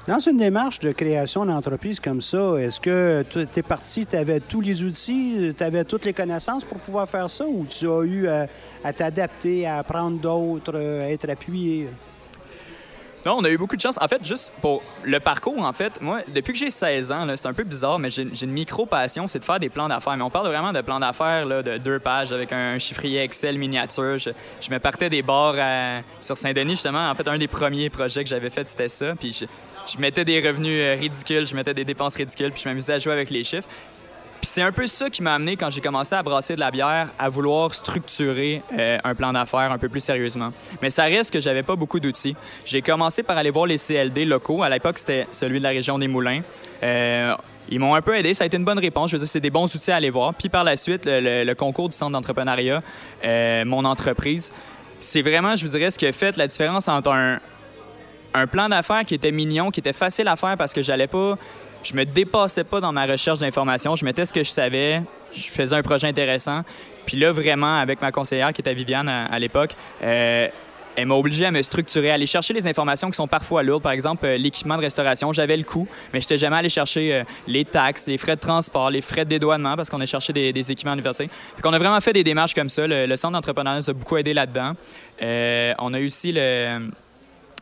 Dans 0.09 0.19
une 0.19 0.37
démarche 0.37 0.81
de 0.81 0.91
création 0.91 1.47
d'entreprise 1.47 2.01
comme 2.01 2.21
ça, 2.21 2.57
est-ce 2.59 2.81
que 2.81 3.25
tu 3.31 3.39
es 3.57 3.63
parti, 3.63 4.05
tu 4.05 4.17
avais 4.17 4.41
tous 4.41 4.61
les 4.61 4.83
outils, 4.83 5.55
tu 5.57 5.63
avais 5.63 5.85
toutes 5.85 6.05
les 6.05 6.13
connaissances 6.13 6.65
pour 6.65 6.79
pouvoir 6.79 7.09
faire 7.09 7.31
ça 7.31 7.47
ou 7.47 7.65
tu 7.67 7.89
as 7.89 8.03
eu 8.03 8.27
à, 8.27 8.93
t'adapter, 8.93 9.65
à 9.65 9.79
apprendre 9.79 10.19
d'autres, 10.19 10.77
à 10.77 11.09
être 11.09 11.31
appuyé? 11.31 11.89
Non, 13.25 13.37
on 13.39 13.45
a 13.45 13.51
eu 13.51 13.57
beaucoup 13.57 13.77
de 13.77 13.81
chance. 13.81 13.99
En 14.01 14.09
fait, 14.09 14.25
juste 14.25 14.53
pour 14.61 14.83
le 15.05 15.21
parcours, 15.21 15.59
en 15.59 15.73
fait, 15.73 16.01
moi, 16.01 16.21
depuis 16.29 16.53
que 16.53 16.59
j'ai 16.59 16.71
16 16.71 17.13
ans, 17.13 17.27
c'est 17.37 17.47
un 17.47 17.53
peu 17.53 17.63
bizarre, 17.63 17.99
mais 17.99 18.11
j'ai 18.11 18.23
une 18.23 18.51
micro-passion, 18.51 19.29
c'est 19.29 19.39
de 19.39 19.45
faire 19.45 19.61
des 19.61 19.69
plans 19.69 19.89
d'affaires. 19.89 20.17
Mais 20.17 20.25
on 20.25 20.31
parle 20.31 20.49
vraiment 20.49 20.73
de 20.73 20.81
plans 20.81 20.99
d'affaires 20.99 21.47
de 21.47 21.79
deux 21.79 21.99
pages 21.99 22.33
avec 22.33 22.53
un 22.53 22.79
chiffrier 22.79 23.23
Excel 23.23 23.59
miniature. 23.59 24.19
Je, 24.19 24.71
me 24.71 24.79
partais 24.79 25.09
des 25.09 25.23
bars 25.23 25.55
sur 26.21 26.37
Saint-Denis, 26.37 26.73
justement. 26.73 27.11
En 27.11 27.15
fait, 27.15 27.29
un 27.29 27.39
des 27.39 27.49
premiers 27.49 27.91
projets 27.91 28.25
que 28.25 28.31
j'avais 28.31 28.51
fait, 28.51 28.69
c'était 28.69 28.89
ça. 28.89 29.15
Puis 29.15 29.33
je, 29.33 29.45
je 29.87 29.99
mettais 29.99 30.25
des 30.25 30.41
revenus 30.41 30.81
euh, 30.81 30.97
ridicules, 30.99 31.47
je 31.47 31.55
mettais 31.55 31.75
des 31.75 31.85
dépenses 31.85 32.17
ridicules, 32.17 32.53
puis 32.53 32.63
je 32.63 32.69
m'amusais 32.69 32.95
à 32.95 32.99
jouer 32.99 33.13
avec 33.13 33.31
les 33.31 33.45
chiffres. 33.45 33.69
C'est 34.55 34.61
un 34.61 34.71
peu 34.71 34.87
ça 34.87 35.09
qui 35.09 35.23
m'a 35.23 35.35
amené 35.35 35.57
quand 35.57 35.71
j'ai 35.71 35.81
commencé 35.81 36.15
à 36.15 36.23
brasser 36.23 36.57
de 36.57 36.61
la 36.61 36.71
bière 36.71 37.09
à 37.19 37.31
vouloir 37.31 37.73
structurer 37.75 38.63
euh, 38.79 38.99
un 39.03 39.15
plan 39.15 39.33
d'affaires 39.33 39.73
un 39.73 39.79
peu 39.79 39.89
plus 39.89 40.01
sérieusement. 40.01 40.53
Mais 40.83 40.91
ça 40.91 41.05
reste 41.05 41.33
que 41.33 41.41
j'avais 41.41 41.63
pas 41.63 41.75
beaucoup 41.75 41.99
d'outils. 42.01 42.37
J'ai 42.67 42.83
commencé 42.83 43.23
par 43.23 43.39
aller 43.39 43.49
voir 43.49 43.65
les 43.65 43.79
CLD 43.79 44.27
locaux. 44.27 44.63
À 44.63 44.69
l'époque, 44.69 44.99
c'était 44.99 45.27
celui 45.31 45.59
de 45.59 45.63
la 45.63 45.71
région 45.71 45.99
des 45.99 46.07
Moulins. 46.07 46.43
Euh, 46.83 47.35
ils 47.71 47.81
m'ont 47.81 47.95
un 47.95 48.03
peu 48.03 48.15
aidé. 48.15 48.35
Ça 48.35 48.45
a 48.45 48.47
été 48.47 48.59
une 48.59 48.67
bonne 48.67 48.79
réponse. 48.79 49.11
Je 49.11 49.17
veux 49.17 49.21
dire, 49.21 49.29
c'est 49.29 49.41
des 49.41 49.49
bons 49.49 49.75
outils 49.75 49.91
à 49.91 49.97
aller 49.97 50.11
voir. 50.11 50.35
Puis 50.35 50.51
par 50.51 50.65
la 50.65 50.77
suite, 50.77 51.05
le, 51.07 51.55
concours 51.55 51.89
du 51.89 51.97
centre 51.97 52.13
d'entrepreneuriat, 52.13 52.83
mon 53.65 53.87
entreprise, 53.87 54.53
c'est 55.01 55.23
vraiment, 55.23 55.57
je 55.57 55.65
vous 55.65 55.73
dirais, 55.73 55.91
ce 55.91 55.99
qui 55.99 56.07
a 56.07 56.13
fait 56.13 56.37
la 56.37 56.47
différence 56.47 56.89
entre 56.89 57.11
un, 57.11 57.39
un 58.35 58.47
plan 58.47 58.69
d'affaires 58.69 59.05
qui 59.05 59.15
était 59.15 59.33
mignon, 59.33 59.71
qui 59.71 59.81
était 59.81 59.93
facile 59.93 60.29
à 60.29 60.37
faire 60.37 60.57
parce 60.57 60.73
que 60.73 60.83
j'allais 60.83 61.07
pas, 61.07 61.39
je 61.83 61.95
me 61.95 62.05
dépassais 62.05 62.65
pas 62.65 62.81
dans 62.81 62.93
ma 62.93 63.07
recherche 63.07 63.39
d'informations. 63.39 63.97
Je 63.97 64.05
mettais 64.05 64.25
ce 64.25 64.33
que 64.33 64.43
je 64.43 64.51
savais, 64.51 65.03
je 65.35 65.51
faisais 65.51 65.77
un 65.77 65.83
projet 65.83 66.09
intéressant. 66.09 66.63
Puis 67.07 67.17
là, 67.17 67.33
vraiment, 67.33 67.79
avec 67.79 68.01
ma 68.01 68.13
conseillère 68.13 68.53
qui 68.53 68.61
était 68.61 68.75
Viviane 68.75 69.09
à, 69.09 69.39
l'époque, 69.39 69.75
euh, 70.03 70.49
elle 70.95 71.07
m'a 71.07 71.15
obligé 71.15 71.47
à 71.47 71.51
me 71.51 71.63
structurer, 71.63 72.11
à 72.11 72.15
aller 72.15 72.27
chercher 72.27 72.53
les 72.53 72.67
informations 72.67 73.09
qui 73.11 73.17
sont 73.17 73.27
parfois 73.27 73.63
lourdes. 73.63 73.83
Par 73.83 73.93
exemple, 73.93 74.27
euh, 74.27 74.37
l'équipement 74.37 74.77
de 74.77 74.83
restauration, 74.83 75.33
j'avais 75.33 75.57
le 75.57 75.65
coût, 75.65 75.89
mais 76.13 76.21
je 76.21 76.27
n'étais 76.27 76.39
jamais 76.39 76.57
allé 76.57 76.69
chercher 76.69 77.15
euh, 77.15 77.25
les 77.49 77.65
taxes, 77.65 78.07
les 78.07 78.19
frais 78.19 78.37
de 78.37 78.41
transport, 78.41 78.91
les 78.91 79.01
frais 79.01 79.25
de 79.25 79.31
dédouanement 79.31 79.75
parce 79.75 79.91
qu'on 79.91 80.01
a 80.01 80.07
cherché 80.07 80.33
des, 80.33 80.71
équipements 80.71 80.93
universitaires. 80.93 81.29
Puis 81.57 81.63
on 81.65 81.73
a 81.73 81.79
vraiment 81.79 82.01
fait 82.01 82.13
des 82.13 82.25
démarches 82.25 82.55
comme 82.55 82.69
ça. 82.69 82.87
Le, 82.87 83.17
centre 83.17 83.33
d'entrepreneuriat 83.33 83.81
nous 83.81 83.91
a 83.91 83.95
beaucoup 83.95 84.17
aidé 84.17 84.35
là-dedans. 84.35 84.75
on 85.21 85.95
a 85.95 85.99
eu 85.99 86.07
aussi 86.07 86.31
le, 86.33 86.91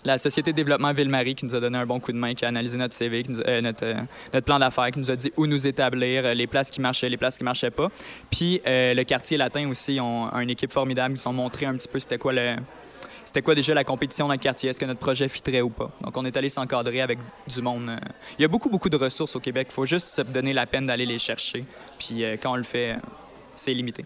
la 0.05 0.19
Société 0.19 0.53
développement 0.53 0.93
Ville-Marie 0.93 1.35
qui 1.35 1.45
nous 1.45 1.55
a 1.55 1.61
donné 1.61 1.79
un 1.79 1.87
bon 1.87 2.01
coup 2.01 2.13
de 2.13 2.17
main, 2.17 2.35
qui 2.35 2.45
a 2.45 2.49
analysé 2.49 2.79
notre 2.79 2.95
CV, 2.95 3.23
euh, 3.29 3.73
euh, 3.83 3.95
notre, 4.33 4.47
plan 4.47 4.59
d'affaires, 4.59 4.91
qui 4.91 4.99
nous 4.99 5.11
a 5.11 5.17
dit 5.17 5.33
où 5.37 5.47
nous 5.47 5.67
établir, 5.67 6.25
euh, 6.25 6.35
les 6.35 6.47
places 6.47 6.71
qui 6.71 6.81
marchaient, 6.81 7.09
les 7.09 7.17
places 7.17 7.39
qui 7.39 7.45
marchaient 7.45 7.71
pas. 7.71 7.89
Puis 8.31 8.61
le 8.65 9.03
quartier 9.03 9.37
latin 9.37 9.69
aussi 9.69 10.01
ont 10.01 10.31
une 10.39 10.51
équipe 10.51 10.73
formidable 10.73 11.15
qui 11.15 11.21
sont 11.21 11.33
montré 11.33 11.67
un 11.67 11.75
petit 11.77 11.89
peu 11.89 11.99
c'était 11.99 12.19
quoi 12.19 12.33
le 12.33 12.57
c'était 13.25 13.43
quoi 13.43 13.55
déjà 13.55 13.75
la 13.75 13.85
compétition 13.85 14.27
dans 14.27 14.33
le 14.33 14.39
quartier, 14.39 14.71
est-ce 14.71 14.81
que 14.81 14.87
notre 14.87 14.99
projet 14.99 15.29
fitrait 15.29 15.61
ou 15.61 15.71
pas. 15.71 15.93
Donc 16.01 16.17
on 16.17 16.25
est 16.25 16.37
allé 16.37 16.49
s'encadrer 16.49 17.01
avec 17.01 17.19
du 17.47 17.63
monde. 17.63 17.93
Il 18.39 18.43
y 18.43 18.45
a 18.45 18.49
beaucoup 18.49 18.69
beaucoup 18.69 18.89
de 18.89 18.97
ressources 18.97 19.37
au 19.37 19.41
Québec, 19.41 19.69
il 19.71 19.75
faut 19.75 19.87
juste 19.87 20.09
se 20.09 20.23
donner 20.23 20.53
la 20.53 20.67
peine 20.67 20.87
d'aller 20.87 21.07
les 21.07 21.19
chercher. 21.19 21.65
Puis 21.99 22.25
quand 22.43 22.53
on 22.53 22.57
le 22.57 22.65
fait, 22.65 22.97
c'est 23.55 23.73
limité. 23.73 24.05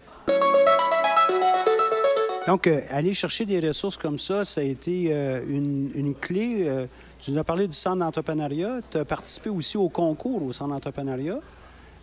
Donc, 2.47 2.67
euh, 2.67 2.81
aller 2.91 3.13
chercher 3.13 3.45
des 3.45 3.59
ressources 3.59 3.97
comme 3.97 4.19
ça, 4.19 4.45
ça 4.45 4.61
a 4.61 4.63
été 4.63 5.07
euh, 5.09 5.41
une, 5.47 6.13
clé. 6.13 6.65
Euh, 6.67 6.85
tu 7.19 7.31
nous 7.31 7.37
as 7.39 7.43
parlé 7.43 7.67
du 7.67 7.75
centre 7.75 7.97
d'entrepreneuriat. 7.97 8.81
Tu 8.91 8.97
as 8.97 9.05
participé 9.05 9.49
aussi 9.49 9.77
au 9.77 9.89
concours 9.89 10.43
au 10.43 10.51
centre 10.51 10.71
d'entrepreneuriat. 10.71 11.39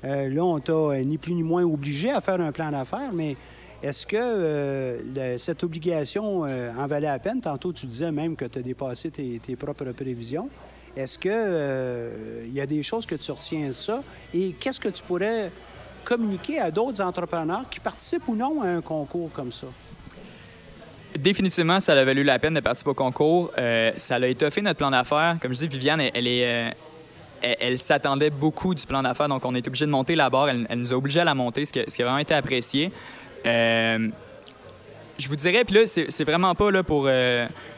là, 0.03 0.45
on 0.45 0.59
t'a 0.59 1.01
ni 1.05 1.17
plus 1.17 1.35
ni 1.35 1.45
moins 1.45 1.63
obligé 1.63 2.11
à 2.11 2.21
faire 2.21 2.41
un 2.41 2.51
plan 2.51 2.73
d'affaires, 2.73 3.13
mais 3.13 3.37
est-ce 3.85 4.05
que 4.05 4.99
cette 5.39 5.63
obligation 5.63 6.41
en 6.43 6.87
valait 6.89 7.07
la 7.07 7.21
peine? 7.21 7.41
Tantôt, 7.41 7.73
tu 7.73 7.87
disais 7.87 8.11
même 8.11 8.35
que 8.35 8.47
tu 8.47 8.59
as 8.59 8.63
dépassé 8.63 9.11
tes, 9.13 9.57
propres 9.57 9.93
prévisions. 9.93 10.49
Est-ce 10.97 11.19
qu'il 11.19 12.53
y 12.53 12.61
a 12.61 12.67
des 12.67 12.83
choses 12.83 13.07
que 13.07 13.15
tu 13.15 13.31
retiens 13.31 13.69
de 13.69 13.73
ça? 13.73 14.03
Et 14.35 14.53
qu'est-ce 14.59 14.81
que 14.81 14.89
tu 14.89 15.05
pourrais 15.05 15.53
communiquer 16.05 16.59
à 16.59 16.73
d'autres 16.73 17.01
entrepreneurs 17.01 17.69
qui 17.71 17.79
participent 17.79 18.27
ou 18.27 18.35
non 18.35 18.61
à 18.61 18.67
un 18.67 18.81
concours 18.81 19.31
comme 19.33 19.53
ça? 19.53 19.69
Définitivement, 21.23 21.81
ça 21.81 21.93
a 21.93 22.05
valu 22.05 22.25
la 22.25 22.39
peine 22.39 22.55
de 22.55 22.61
participer 22.61 22.91
au 22.91 22.95
concours. 22.95 23.53
Euh, 23.57 23.93
ça 23.97 24.17
a 24.17 24.27
étoffé 24.27 24.61
notre 24.61 24.79
plan 24.79 24.91
d'affaires. 24.91 25.37
Comme 25.41 25.53
je 25.55 25.59
dis, 25.59 25.69
Viviane, 25.69 26.01
elle, 26.01 26.27
est. 26.27 26.45
Euh, 26.45 26.71
elle, 27.43 27.79
s'attendait 27.79 28.31
beaucoup 28.31 28.75
du 28.75 28.87
plan 28.87 29.03
d'affaires, 29.03 29.29
donc 29.29 29.45
on 29.45 29.55
est 29.55 29.67
obligé 29.67 29.87
de 29.87 29.91
monter 29.91 30.15
la 30.15 30.31
barre. 30.31 30.51
Elle, 30.51 30.67
nous 30.77 30.93
a 30.93 30.97
obligés 30.97 31.21
à 31.21 31.25
la 31.25 31.35
monter, 31.35 31.65
ce 31.65 31.73
qui, 31.73 31.81
a 31.81 32.05
vraiment 32.05 32.19
été 32.19 32.35
apprécié. 32.35 32.93
Euh, 33.47 34.09
je 35.19 35.29
vous 35.29 35.37
dirais, 35.37 35.65
puis 35.65 35.75
là, 35.75 35.87
c'est 35.87 36.25
vraiment 36.25 36.55
pas 36.55 36.71
là 36.71 36.83
pour, 36.83 37.09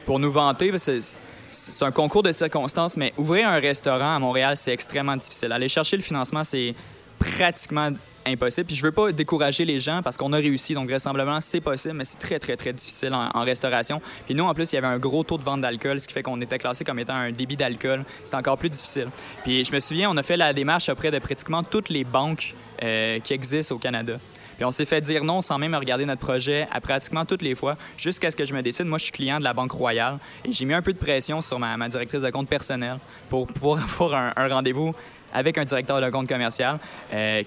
pour 0.05 0.19
nous 0.19 0.33
vanter, 0.33 0.73
c'est 0.79 1.83
un 1.83 1.91
concours 1.91 2.23
de 2.23 2.33
circonstances, 2.33 2.97
mais 2.97 3.13
ouvrir 3.17 3.49
un 3.49 3.59
restaurant 3.59 4.17
à 4.17 4.19
Montréal, 4.19 4.57
c'est 4.57 4.73
extrêmement 4.73 5.17
difficile. 5.17 5.53
Aller 5.53 5.69
chercher 5.69 5.97
le 5.97 6.03
financement, 6.03 6.45
c'est 6.45 6.75
pratiquement 7.19 7.91
impossible. 8.27 8.67
Puis 8.67 8.77
je 8.77 8.83
veux 8.83 8.93
pas 8.93 9.13
décourager 9.13 9.65
les 9.65 9.79
gens 9.79 10.03
parce 10.03 10.17
qu'on 10.17 10.33
a 10.33 10.37
réussi, 10.37 10.75
donc 10.75 10.89
vraisemblablement 10.89 11.41
c'est 11.41 11.61
possible, 11.61 11.95
mais 11.95 12.05
c'est 12.05 12.19
très 12.19 12.39
très 12.39 12.57
très 12.57 12.73
difficile 12.73 13.13
en, 13.15 13.45
restauration. 13.45 14.01
Puis 14.27 14.35
nous 14.35 14.45
en 14.45 14.55
plus 14.55 14.73
il 14.73 14.77
y 14.77 14.79
avait 14.79 14.87
un 14.87 14.99
gros 14.99 15.25
taux 15.25 15.39
de 15.39 15.43
vente 15.43 15.61
d'alcool, 15.61 16.01
ce 16.01 16.09
qui 16.09 16.15
fait 16.15 16.23
qu'on 16.23 16.41
était 16.41 16.59
classé 16.59 16.85
comme 16.85 16.99
étant 16.99 17.15
un 17.15 17.33
débit 17.33 17.57
d'alcool. 17.57 18.05
C'est 18.25 18.37
encore 18.37 18.59
plus 18.59 18.71
difficile. 18.71 19.09
Puis 19.43 19.65
je 19.65 19.73
me 19.73 19.81
souviens, 19.81 20.11
on 20.11 20.17
a 20.17 20.23
fait 20.23 20.37
la 20.37 20.53
démarche 20.53 20.89
auprès 20.89 21.11
de 21.11 21.19
pratiquement 21.19 21.63
toutes 21.63 21.89
les 21.89 22.05
banques 22.05 22.55
euh, 22.83 23.19
qui 23.21 23.33
existent 23.33 23.75
au 23.75 23.79
Canada. 23.79 24.19
Puis 24.57 24.65
on 24.65 24.73
s'est 24.73 24.85
fait 24.85 25.01
dire 25.01 25.25
non 25.25 25.43
sans 25.43 25.59
même 25.59 25.75
regarder 25.75 26.07
notre 26.07 26.21
projet 26.21 26.67
à 26.71 26.81
pratiquement 26.81 27.25
toutes 27.25 27.43
les 27.43 27.55
fois, 27.55 27.77
jusqu'à 27.97 28.31
ce 28.31 28.37
que 28.37 28.45
je 28.45 28.55
me 28.55 28.63
décide. 28.63 28.87
Moi, 28.87 28.99
je 28.99 29.05
suis 29.05 29.13
client 29.13 29.39
de 29.39 29.45
la 29.45 29.53
Banque 29.53 29.73
Royale 29.73 30.19
et 30.45 30.53
j'ai 30.53 30.65
mis 30.65 30.75
un 30.75 30.83
peu 30.83 30.93
de 30.93 30.99
pression 30.99 31.41
sur 31.41 31.59
ma, 31.59 31.89
directrice 31.89 32.23
de 32.23 32.31
compte 32.31 32.49
personnel 32.49 32.99
pour 33.29 33.47
pouvoir 33.47 33.83
avoir 34.01 34.33
un 34.37 34.49
rendez-vous 34.49 34.95
avec 35.33 35.59
un 35.59 35.65
directeur 35.65 36.01
de 36.01 36.09
compte 36.11 36.29
commercial 36.29 36.79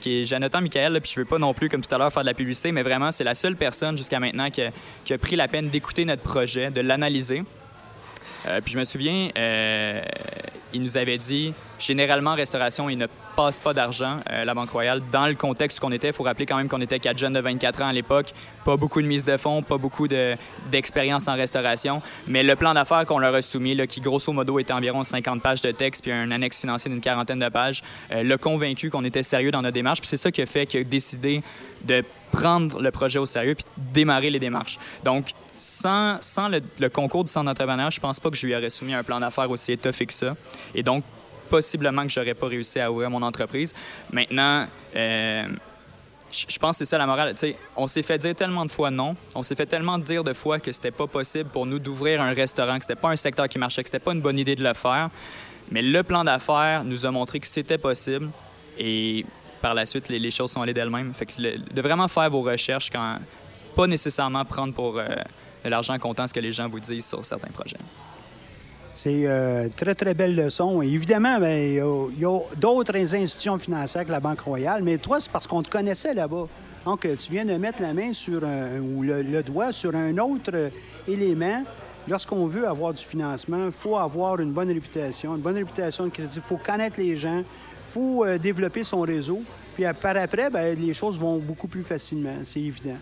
qui 0.02 0.22
est 0.22 0.26
Jonathan 0.26 0.62
Michael. 0.62 1.00
Puis 1.02 1.14
je 1.16 1.22
veux 1.22 1.26
pas 1.26 1.40
non 1.40 1.54
plus, 1.54 1.70
comme 1.70 1.82
tout 1.82 1.96
à 1.96 1.98
l'heure, 1.98 2.12
faire 2.12 2.24
de 2.24 2.28
la 2.28 2.34
publicité, 2.34 2.72
mais 2.74 2.84
vraiment, 2.84 3.12
c'est 3.12 3.24
la 3.24 3.36
seule 3.36 3.56
personne 3.56 3.98
jusqu'à 3.98 4.20
maintenant 4.20 4.50
qui 4.50 4.62
qui 5.06 5.14
a, 5.14 5.18
pris 5.18 5.38
la 5.38 5.48
peine 5.48 5.70
d'écouter 5.70 6.04
notre 6.04 6.24
projet, 6.24 6.70
de 6.70 6.82
l'analyser 6.82 7.44
euh, 8.48 8.62
puis 8.62 8.74
je 8.74 8.80
me 8.80 8.84
souviens, 8.84 9.30
euh, 9.38 10.02
il 10.74 10.82
nous 10.82 10.98
avait 10.98 11.18
dit, 11.18 11.54
généralement, 11.80 12.36
restauration, 12.36 12.90
il 12.90 12.98
ne 12.98 13.08
passe 13.36 13.60
pas 13.60 13.74
d'argent, 13.74 14.18
euh, 14.32 14.46
la 14.46 14.54
Banque 14.54 14.70
Royale, 14.70 15.02
dans 15.12 15.28
le 15.28 15.36
contexte 15.36 15.80
qu'on 15.80 15.92
était. 15.92 16.08
Il 16.08 16.14
faut 16.14 16.24
rappeler 16.24 16.46
quand 16.46 16.58
même 16.58 16.68
qu'on 16.68 16.82
était 16.82 17.00
quatre 17.00 17.18
jeunes 17.18 17.34
de 17.34 17.40
24 17.40 17.82
ans 17.82 17.88
à 17.88 17.94
l'époque, 17.94 18.34
pas 18.66 18.78
beaucoup 18.78 19.02
de 19.02 19.08
mise 19.08 19.24
de 19.24 19.38
fonds, 19.38 19.62
pas 19.62 19.78
beaucoup 19.78 20.08
d'expérience 20.08 21.28
en 21.28 21.36
restauration. 21.36 22.02
Mais 22.28 22.44
le 22.44 22.56
plan 22.56 22.74
d'affaires 22.74 23.06
qu'on 23.06 23.20
leur 23.20 23.34
a 23.34 23.42
soumis, 23.42 23.76
là, 23.76 23.88
qui 23.88 24.02
grosso 24.02 24.32
modo 24.32 24.60
était 24.60 24.74
environ 24.74 25.04
50 25.04 25.42
pages 25.42 25.62
de 25.62 25.72
texte, 25.72 26.04
puis 26.04 26.12
un 26.12 26.32
annexe 26.32 26.60
financier 26.60 26.90
d'une 26.92 27.02
quarantaine 27.02 27.40
de 27.40 27.50
pages, 27.50 27.84
l'a 28.10 28.38
convaincu 28.38 28.90
qu'on 28.90 29.04
était 29.04 29.24
sérieux 29.24 29.52
dans 29.52 29.62
notre 29.62 29.74
démarche. 29.74 30.00
Puis 30.00 30.08
c'est 30.08 30.18
ça 30.18 30.32
qui 30.32 30.42
a 30.42 30.46
fait 30.46 30.66
qu'il 30.66 30.82
a 30.82 30.84
décidé 30.84 31.42
de 31.84 32.04
prendre 32.32 32.82
le 32.82 32.92
projet 32.92 33.20
au 33.20 33.26
sérieux 33.26 33.56
puis 33.56 33.66
démarrer 33.78 34.30
les 34.30 34.40
démarches. 34.40 34.80
Donc, 35.04 35.32
sans, 35.56 36.18
sans 36.22 36.50
le, 36.50 36.90
concours 36.90 37.24
du 37.24 37.32
centre 37.32 37.46
d'entrepreneur, 37.46 37.92
je 37.92 38.00
pense 38.00 38.20
pas 38.20 38.30
que 38.30 38.36
je 38.36 38.46
lui 38.46 38.56
aurais 38.56 38.70
soumis 38.70 38.94
un 38.94 39.04
plan 39.04 39.20
d'affaires 39.20 39.50
aussi 39.50 39.72
étoffé 39.72 40.06
que 40.06 40.14
ça. 40.14 40.36
Et 40.76 40.84
donc, 40.84 41.04
possiblement 41.48 42.04
que 42.04 42.10
j'aurais 42.10 42.34
pas 42.34 42.48
réussi 42.48 42.80
à 42.80 42.92
ouvrir 42.92 43.10
mon 43.10 43.22
entreprise. 43.22 43.74
Maintenant, 44.12 44.68
euh, 44.96 45.48
je 46.32 46.58
pense 46.60 46.72
que 46.72 46.78
c'est 46.80 46.90
ça 46.90 46.98
la 46.98 47.06
morale. 47.06 47.34
on 47.76 47.88
s'est 47.88 48.04
fait 48.04 48.18
dire 48.18 48.36
tellement 48.36 48.66
de 48.66 48.72
fois 48.72 48.92
non, 48.92 49.16
on 49.34 49.44
s'est 49.44 49.56
fait 49.56 49.66
tellement 49.66 49.98
dire 49.98 50.24
de 50.24 50.34
fois 50.34 50.60
que 50.60 50.72
c'était 50.72 50.92
pas 50.92 51.08
possible 51.08 51.50
pour 51.50 51.66
nous 51.66 51.80
d'ouvrir 51.80 52.22
un 52.22 52.34
restaurant, 52.34 52.78
que 52.78 52.84
c'était 52.86 53.00
pas 53.00 53.10
un 53.10 53.16
secteur 53.16 53.48
qui 53.48 53.58
marchait, 53.58 53.82
que 53.82 53.90
c'était 53.90 54.00
pas 54.00 54.14
une 54.14 54.22
bonne 54.22 54.38
idée 54.38 54.56
de 54.56 54.64
le 54.64 54.74
faire. 54.74 55.10
Mais 55.72 55.82
le 55.82 56.04
plan 56.04 56.24
d'affaires 56.24 56.84
nous 56.84 57.06
a 57.06 57.12
montré 57.12 57.40
que 57.40 57.48
c'était 57.48 57.78
possible. 57.78 58.30
Et 58.78 59.26
par 59.62 59.74
la 59.74 59.86
suite, 59.86 60.10
les, 60.10 60.32
choses 60.32 60.52
sont 60.52 60.62
allées 60.62 60.74
d'elles-mêmes. 60.74 61.14
Fait 61.14 61.26
que 61.26 61.34
de 61.74 61.82
vraiment 61.82 62.08
faire 62.08 62.30
vos 62.30 62.42
recherches 62.42 62.90
quand 62.90 63.18
pas 63.76 63.88
nécessairement 63.88 64.44
prendre 64.46 64.74
pour 64.74 64.98
euh, 64.98 65.08
de 65.64 65.70
l'argent 65.70 65.98
comptant 66.00 66.28
ce 66.28 66.34
que 66.34 66.40
les 66.40 66.52
gens 66.52 66.68
vous 66.68 66.80
disent 66.80 67.06
sur 67.06 67.26
certains 67.26 67.52
projets. 67.52 67.78
C'est 68.98 69.14
une 69.14 69.26
euh, 69.28 69.70
très, 69.70 69.94
très 69.94 70.16
belle 70.16 70.36
leçon. 70.36 70.82
évidemment, 70.82 71.40
ben, 71.40 71.70
il 71.70 72.20
y 72.20 72.26
a, 72.26 72.40
d'autres 72.56 72.98
institutions 72.98 73.60
financières 73.60 74.04
que 74.04 74.12
la 74.12 74.20
Banque 74.20 74.40
Royale, 74.40 74.82
mais 74.82 74.98
toi, 74.98 75.20
c'est 75.20 75.32
parce 75.32 75.46
qu'on 75.46 75.62
te 75.62 75.70
connaissait 75.70 76.16
là-bas. 76.16 76.48
Donc, 76.84 77.06
euh, 77.06 77.16
tu 77.16 77.32
viens 77.32 77.46
de 77.46 77.54
mettre 77.58 77.80
la 77.80 77.94
main 77.94 78.12
sur 78.12 78.44
un, 78.44 78.80
ou 78.80 79.04
le, 79.04 79.44
doigt 79.44 79.72
sur 79.72 79.96
un 79.96 80.18
autre 80.18 80.72
élément. 81.08 81.64
Lorsqu'on 82.08 82.48
veut 82.48 82.68
avoir 82.68 82.92
du 82.92 83.04
financement, 83.04 83.66
il 83.68 83.72
faut 83.72 83.98
avoir 83.98 84.40
une 84.40 84.52
bonne 84.52 84.70
réputation, 84.70 85.36
une 85.36 85.44
bonne 85.44 85.58
réputation 85.58 86.06
de 86.06 86.10
crédit. 86.10 86.38
Il 86.38 86.42
faut 86.42 86.58
connaître 86.58 87.00
les 87.00 87.16
gens, 87.16 87.42
il 87.42 87.92
faut 87.92 88.26
euh, 88.26 88.40
développer 88.40 88.84
son 88.84 89.02
réseau. 89.02 89.44
Puis 89.76 89.84
par 90.02 90.18
après, 90.18 90.50
bien, 90.50 90.74
les 90.74 90.96
choses 90.96 91.20
vont 91.20 91.38
beaucoup 91.38 91.68
plus 91.68 91.84
facilement, 91.84 92.38
c'est 92.44 92.62
évident. 92.62 92.98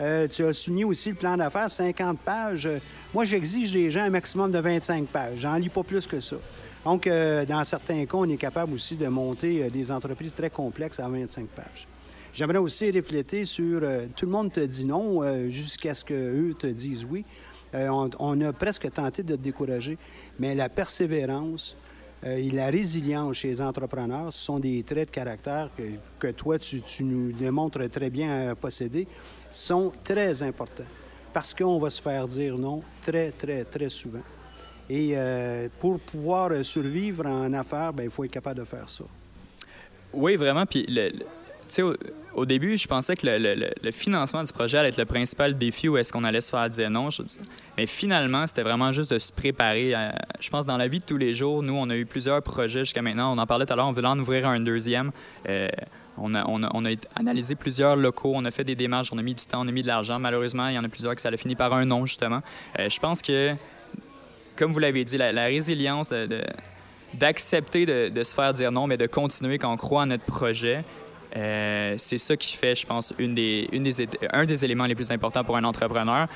Euh, 0.00 0.28
tu 0.28 0.44
as 0.44 0.52
souligné 0.52 0.84
aussi 0.84 1.10
le 1.10 1.14
plan 1.14 1.36
d'affaires, 1.36 1.70
50 1.70 2.18
pages. 2.18 2.68
Moi, 3.14 3.24
j'exige 3.24 3.72
des 3.72 3.90
gens 3.90 4.02
un 4.02 4.10
maximum 4.10 4.50
de 4.50 4.58
25 4.58 5.06
pages. 5.06 5.38
J'en 5.38 5.56
lis 5.56 5.68
pas 5.68 5.82
plus 5.82 6.06
que 6.06 6.20
ça. 6.20 6.36
Donc, 6.84 7.06
euh, 7.06 7.44
dans 7.44 7.64
certains 7.64 8.04
cas, 8.04 8.16
on 8.18 8.28
est 8.28 8.36
capable 8.36 8.74
aussi 8.74 8.96
de 8.96 9.08
monter 9.08 9.70
des 9.70 9.90
entreprises 9.90 10.34
très 10.34 10.50
complexes 10.50 11.00
à 11.00 11.08
25 11.08 11.46
pages. 11.48 11.88
J'aimerais 12.32 12.58
aussi 12.58 12.90
refléter 12.90 13.46
sur 13.46 13.80
tout 14.14 14.26
le 14.26 14.30
monde 14.30 14.52
te 14.52 14.60
dit 14.60 14.84
non 14.84 15.48
jusqu'à 15.48 15.94
ce 15.94 16.04
qu'eux 16.04 16.52
te 16.58 16.66
disent 16.66 17.06
oui. 17.10 17.24
On, 17.72 18.40
a 18.42 18.52
presque 18.52 18.90
tenté 18.92 19.22
de 19.22 19.36
te 19.36 19.40
décourager, 19.40 19.96
mais 20.38 20.54
la 20.54 20.68
persévérance, 20.68 21.78
euh, 22.26 22.50
la 22.52 22.70
résilience 22.70 23.36
chez 23.36 23.48
les 23.48 23.60
entrepreneurs, 23.60 24.32
ce 24.32 24.44
sont 24.44 24.58
des 24.58 24.82
traits 24.82 25.08
de 25.08 25.14
caractère 25.14 25.70
que, 26.18 26.30
toi, 26.32 26.58
tu, 26.58 26.82
nous 27.04 27.30
démontres 27.32 27.88
très 27.88 28.10
bien 28.10 28.50
à 28.50 28.54
posséder, 28.54 29.06
sont 29.50 29.92
très 30.02 30.42
importants 30.42 30.84
parce 31.32 31.54
qu'on 31.54 31.78
va 31.78 31.90
se 31.90 32.00
faire 32.00 32.26
dire 32.26 32.58
non 32.58 32.82
très, 33.02 33.30
très, 33.30 33.64
très 33.64 33.88
souvent. 33.88 34.22
Et 34.88 35.12
euh, 35.14 35.68
pour 35.78 36.00
pouvoir 36.00 36.64
survivre 36.64 37.26
en 37.26 37.52
affaires, 37.52 37.92
ben, 37.92 38.04
il 38.04 38.10
faut 38.10 38.24
être 38.24 38.30
capable 38.30 38.60
de 38.60 38.64
faire 38.64 38.88
ça. 38.88 39.04
Oui, 40.12 40.36
vraiment. 40.36 40.64
Puis 40.66 40.86
le, 40.88 41.12
au, 42.34 42.46
début, 42.46 42.76
je 42.76 42.86
pensais 42.86 43.16
que 43.16 43.26
le, 43.26 43.90
financement 43.90 44.42
du 44.42 44.52
projet 44.52 44.78
allait 44.78 44.88
être 44.90 44.98
le 44.98 45.04
principal 45.04 45.56
défi 45.56 45.88
où 45.88 45.96
est-ce 45.96 46.12
qu'on 46.12 46.24
allait 46.24 46.40
se 46.40 46.50
faire 46.50 46.68
dire 46.70 46.90
non. 46.90 47.08
mais 47.76 47.86
finalement, 47.86 48.46
c'était 48.46 48.62
vraiment 48.62 48.92
juste 48.92 49.10
de 49.12 49.18
se 49.18 49.32
préparer. 49.32 49.94
je 50.40 50.50
pense 50.50 50.66
dans 50.66 50.76
la 50.76 50.88
vie 50.88 51.00
de 51.00 51.04
tous 51.04 51.16
les 51.16 51.34
jours, 51.34 51.62
nous, 51.62 51.74
on 51.74 51.88
a 51.90 51.96
eu 51.96 52.06
plusieurs 52.06 52.42
projets 52.42 52.80
jusqu'à 52.80 53.02
maintenant. 53.02 53.32
On 53.32 53.38
en 53.38 53.46
parlait 53.46 53.66
tout 53.66 53.72
à 53.72 53.76
l'heure, 53.76 53.86
on 53.86 53.92
voulait 53.92 54.08
en 54.08 54.18
ouvrir 54.18 54.46
un 54.48 54.60
deuxième. 54.60 55.10
Euh, 55.48 55.68
on, 56.18 56.34
a, 56.34 56.94
analysé 57.14 57.54
plusieurs 57.54 57.96
locaux, 57.96 58.32
on 58.34 58.44
a 58.44 58.50
fait 58.50 58.64
des 58.64 58.74
démarches, 58.74 59.10
on 59.12 59.18
a 59.18 59.22
mis 59.22 59.34
du 59.34 59.44
temps, 59.44 59.62
on 59.64 59.68
a 59.68 59.72
mis 59.72 59.82
de 59.82 59.86
l'argent. 59.86 60.18
Malheureusement, 60.18 60.68
il 60.68 60.74
y 60.74 60.78
en 60.78 60.84
a 60.84 60.88
plusieurs 60.88 61.14
que 61.14 61.20
ça 61.20 61.28
a 61.28 61.36
fini 61.36 61.54
par 61.54 61.72
un 61.72 61.84
non, 61.84 62.06
justement. 62.06 62.40
Euh, 62.78 62.88
je 62.88 62.98
pense 62.98 63.22
que, 63.22 63.54
comme 64.56 64.72
vous 64.72 64.78
l'avez 64.78 65.04
dit, 65.04 65.18
la, 65.18 65.44
résilience 65.44 66.12
d'accepter 67.14 67.86
de, 67.86 68.08
de, 68.08 68.24
se 68.24 68.34
faire 68.34 68.52
dire 68.54 68.72
non, 68.72 68.86
mais 68.86 68.96
de 68.96 69.06
continuer 69.06 69.58
quand 69.58 69.72
on 69.72 69.76
croit 69.76 70.02
en 70.02 70.06
notre 70.06 70.24
projet, 70.24 70.84
euh, 71.36 71.94
c'est 71.98 72.18
ça 72.18 72.36
qui 72.36 72.56
fait, 72.56 72.74
je 72.74 72.86
pense, 72.86 73.12
une 73.18 73.34
des, 73.34 73.68
un 74.32 74.44
des 74.44 74.64
éléments 74.64 74.86
les 74.86 74.94
plus 74.94 75.10
importants 75.10 75.44
pour 75.44 75.56
un 75.56 75.64
entrepreneur. 75.64 76.26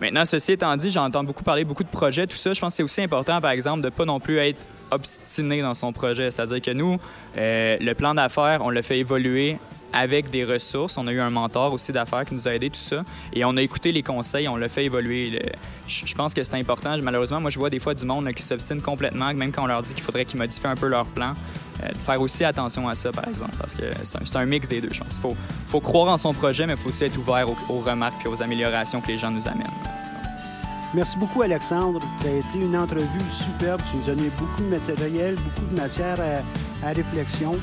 Maintenant, 0.00 0.24
ceci 0.24 0.52
étant 0.52 0.74
dit, 0.76 0.90
j'entends 0.90 1.22
beaucoup 1.22 1.44
parler, 1.44 1.64
beaucoup 1.64 1.84
de 1.84 1.88
projets, 1.88 2.26
tout 2.26 2.36
ça. 2.36 2.52
Je 2.52 2.60
pense 2.60 2.72
que 2.72 2.76
c'est 2.78 2.82
aussi 2.82 3.02
important, 3.02 3.40
par 3.40 3.52
exemple, 3.52 3.82
de 3.82 3.86
ne 3.86 3.90
pas 3.90 4.04
non 4.04 4.18
plus 4.18 4.38
être 4.38 4.58
obstiné 4.90 5.62
dans 5.62 5.74
son 5.74 5.92
projet. 5.92 6.30
C'est-à-dire 6.30 6.60
que 6.60 6.72
nous, 6.72 6.98
euh, 7.38 7.76
le 7.80 7.94
plan 7.94 8.14
d'affaires, 8.14 8.60
on 8.62 8.70
le 8.70 8.82
fait 8.82 8.98
évoluer 8.98 9.58
avec 9.92 10.30
des 10.30 10.44
ressources. 10.44 10.98
On 10.98 11.06
a 11.06 11.12
eu 11.12 11.20
un 11.20 11.30
mentor 11.30 11.72
aussi 11.72 11.92
d'affaires 11.92 12.24
qui 12.24 12.34
nous 12.34 12.48
a 12.48 12.54
aidé 12.54 12.70
tout 12.70 12.80
ça. 12.80 13.04
Et 13.32 13.44
on 13.44 13.56
a 13.56 13.62
écouté 13.62 13.92
les 13.92 14.02
conseils, 14.02 14.48
on 14.48 14.56
l'a 14.56 14.68
fait 14.68 14.86
évoluer. 14.86 15.40
Je 15.86 16.14
pense 16.14 16.34
que 16.34 16.42
c'est 16.42 16.54
important. 16.54 16.96
Malheureusement, 17.00 17.40
moi, 17.40 17.50
je 17.50 17.58
vois 17.58 17.70
des 17.70 17.78
fois 17.78 17.94
du 17.94 18.04
monde 18.04 18.28
qui 18.32 18.42
s'obstine 18.42 18.80
complètement, 18.80 19.32
même 19.34 19.52
quand 19.52 19.62
on 19.62 19.66
leur 19.66 19.82
dit 19.82 19.94
qu'il 19.94 20.02
faudrait 20.02 20.24
qu'ils 20.24 20.38
modifient 20.38 20.66
un 20.66 20.76
peu 20.76 20.88
leur 20.88 21.04
plan. 21.06 21.34
Euh, 21.82 21.88
de 21.88 21.98
faire 21.98 22.20
aussi 22.20 22.44
attention 22.44 22.88
à 22.88 22.94
ça, 22.94 23.10
par 23.12 23.28
exemple, 23.28 23.54
parce 23.58 23.74
que 23.74 23.84
c'est 24.04 24.36
un, 24.36 24.46
mix 24.46 24.68
des 24.68 24.80
deux, 24.80 24.90
je 24.92 25.00
pense. 25.00 25.18
Il 25.22 25.36
faut, 25.68 25.80
croire 25.80 26.12
en 26.12 26.18
son 26.18 26.32
projet, 26.32 26.66
mais 26.66 26.74
il 26.74 26.78
faut 26.78 26.88
aussi 26.88 27.04
être 27.04 27.16
ouvert 27.18 27.46
aux, 27.48 27.78
remarques 27.80 28.24
et 28.24 28.28
aux 28.28 28.42
améliorations 28.42 29.00
que 29.00 29.08
les 29.08 29.18
gens 29.18 29.30
nous 29.30 29.48
amènent. 29.48 29.66
Merci 30.94 31.18
beaucoup, 31.18 31.42
Alexandre. 31.42 32.00
Ça 32.20 32.28
a 32.28 32.32
été 32.32 32.64
une 32.64 32.76
entrevue 32.76 33.30
superbe. 33.30 33.80
Tu 33.90 33.96
nous 33.96 34.10
as 34.10 34.14
donné 34.14 34.30
beaucoup 34.38 34.62
de 34.62 34.68
matériel, 34.68 35.36
beaucoup 35.36 35.74
de 35.74 35.80
matière 35.80 36.18
à 36.84 36.88
réflexion. 36.88 37.58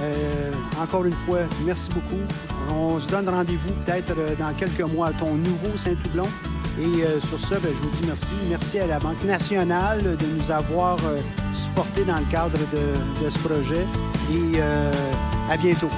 Euh, 0.00 0.50
encore 0.80 1.04
une 1.04 1.12
fois, 1.12 1.40
merci 1.64 1.90
beaucoup. 1.90 2.22
On 2.74 2.98
se 2.98 3.08
donne 3.08 3.28
rendez-vous 3.28 3.72
peut-être 3.84 4.14
euh, 4.16 4.34
dans 4.36 4.52
quelques 4.54 4.80
mois 4.80 5.08
à 5.08 5.12
ton 5.12 5.34
nouveau 5.34 5.76
Saint-Toublon. 5.76 6.26
Et 6.80 7.04
euh, 7.04 7.20
sur 7.20 7.38
ce, 7.38 7.54
ben, 7.54 7.72
je 7.74 7.82
vous 7.82 7.90
dis 7.90 8.04
merci. 8.06 8.32
Merci 8.48 8.78
à 8.80 8.86
la 8.86 8.98
Banque 8.98 9.22
nationale 9.24 10.02
de 10.02 10.26
nous 10.26 10.50
avoir 10.50 10.96
supportés 11.52 12.04
dans 12.04 12.18
le 12.18 12.24
cadre 12.30 12.58
de, 12.72 13.24
de 13.24 13.30
ce 13.30 13.38
projet. 13.38 13.86
Et 14.32 14.60
à 15.50 15.56
bientôt. 15.58 15.90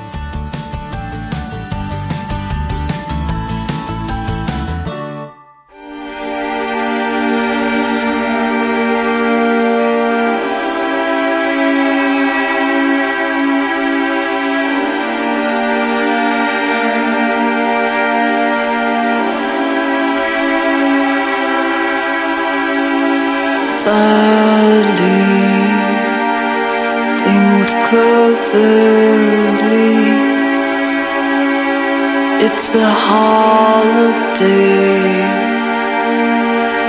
It's 32.47 32.75
a 32.75 32.91
holiday. 33.09 34.43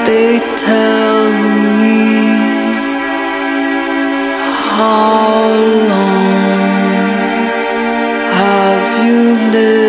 They 0.08 0.40
tell 0.58 1.30
me 1.82 2.02
how 4.72 5.54
long 5.92 6.26
have 8.42 8.88
you 9.06 9.22
lived 9.52 9.85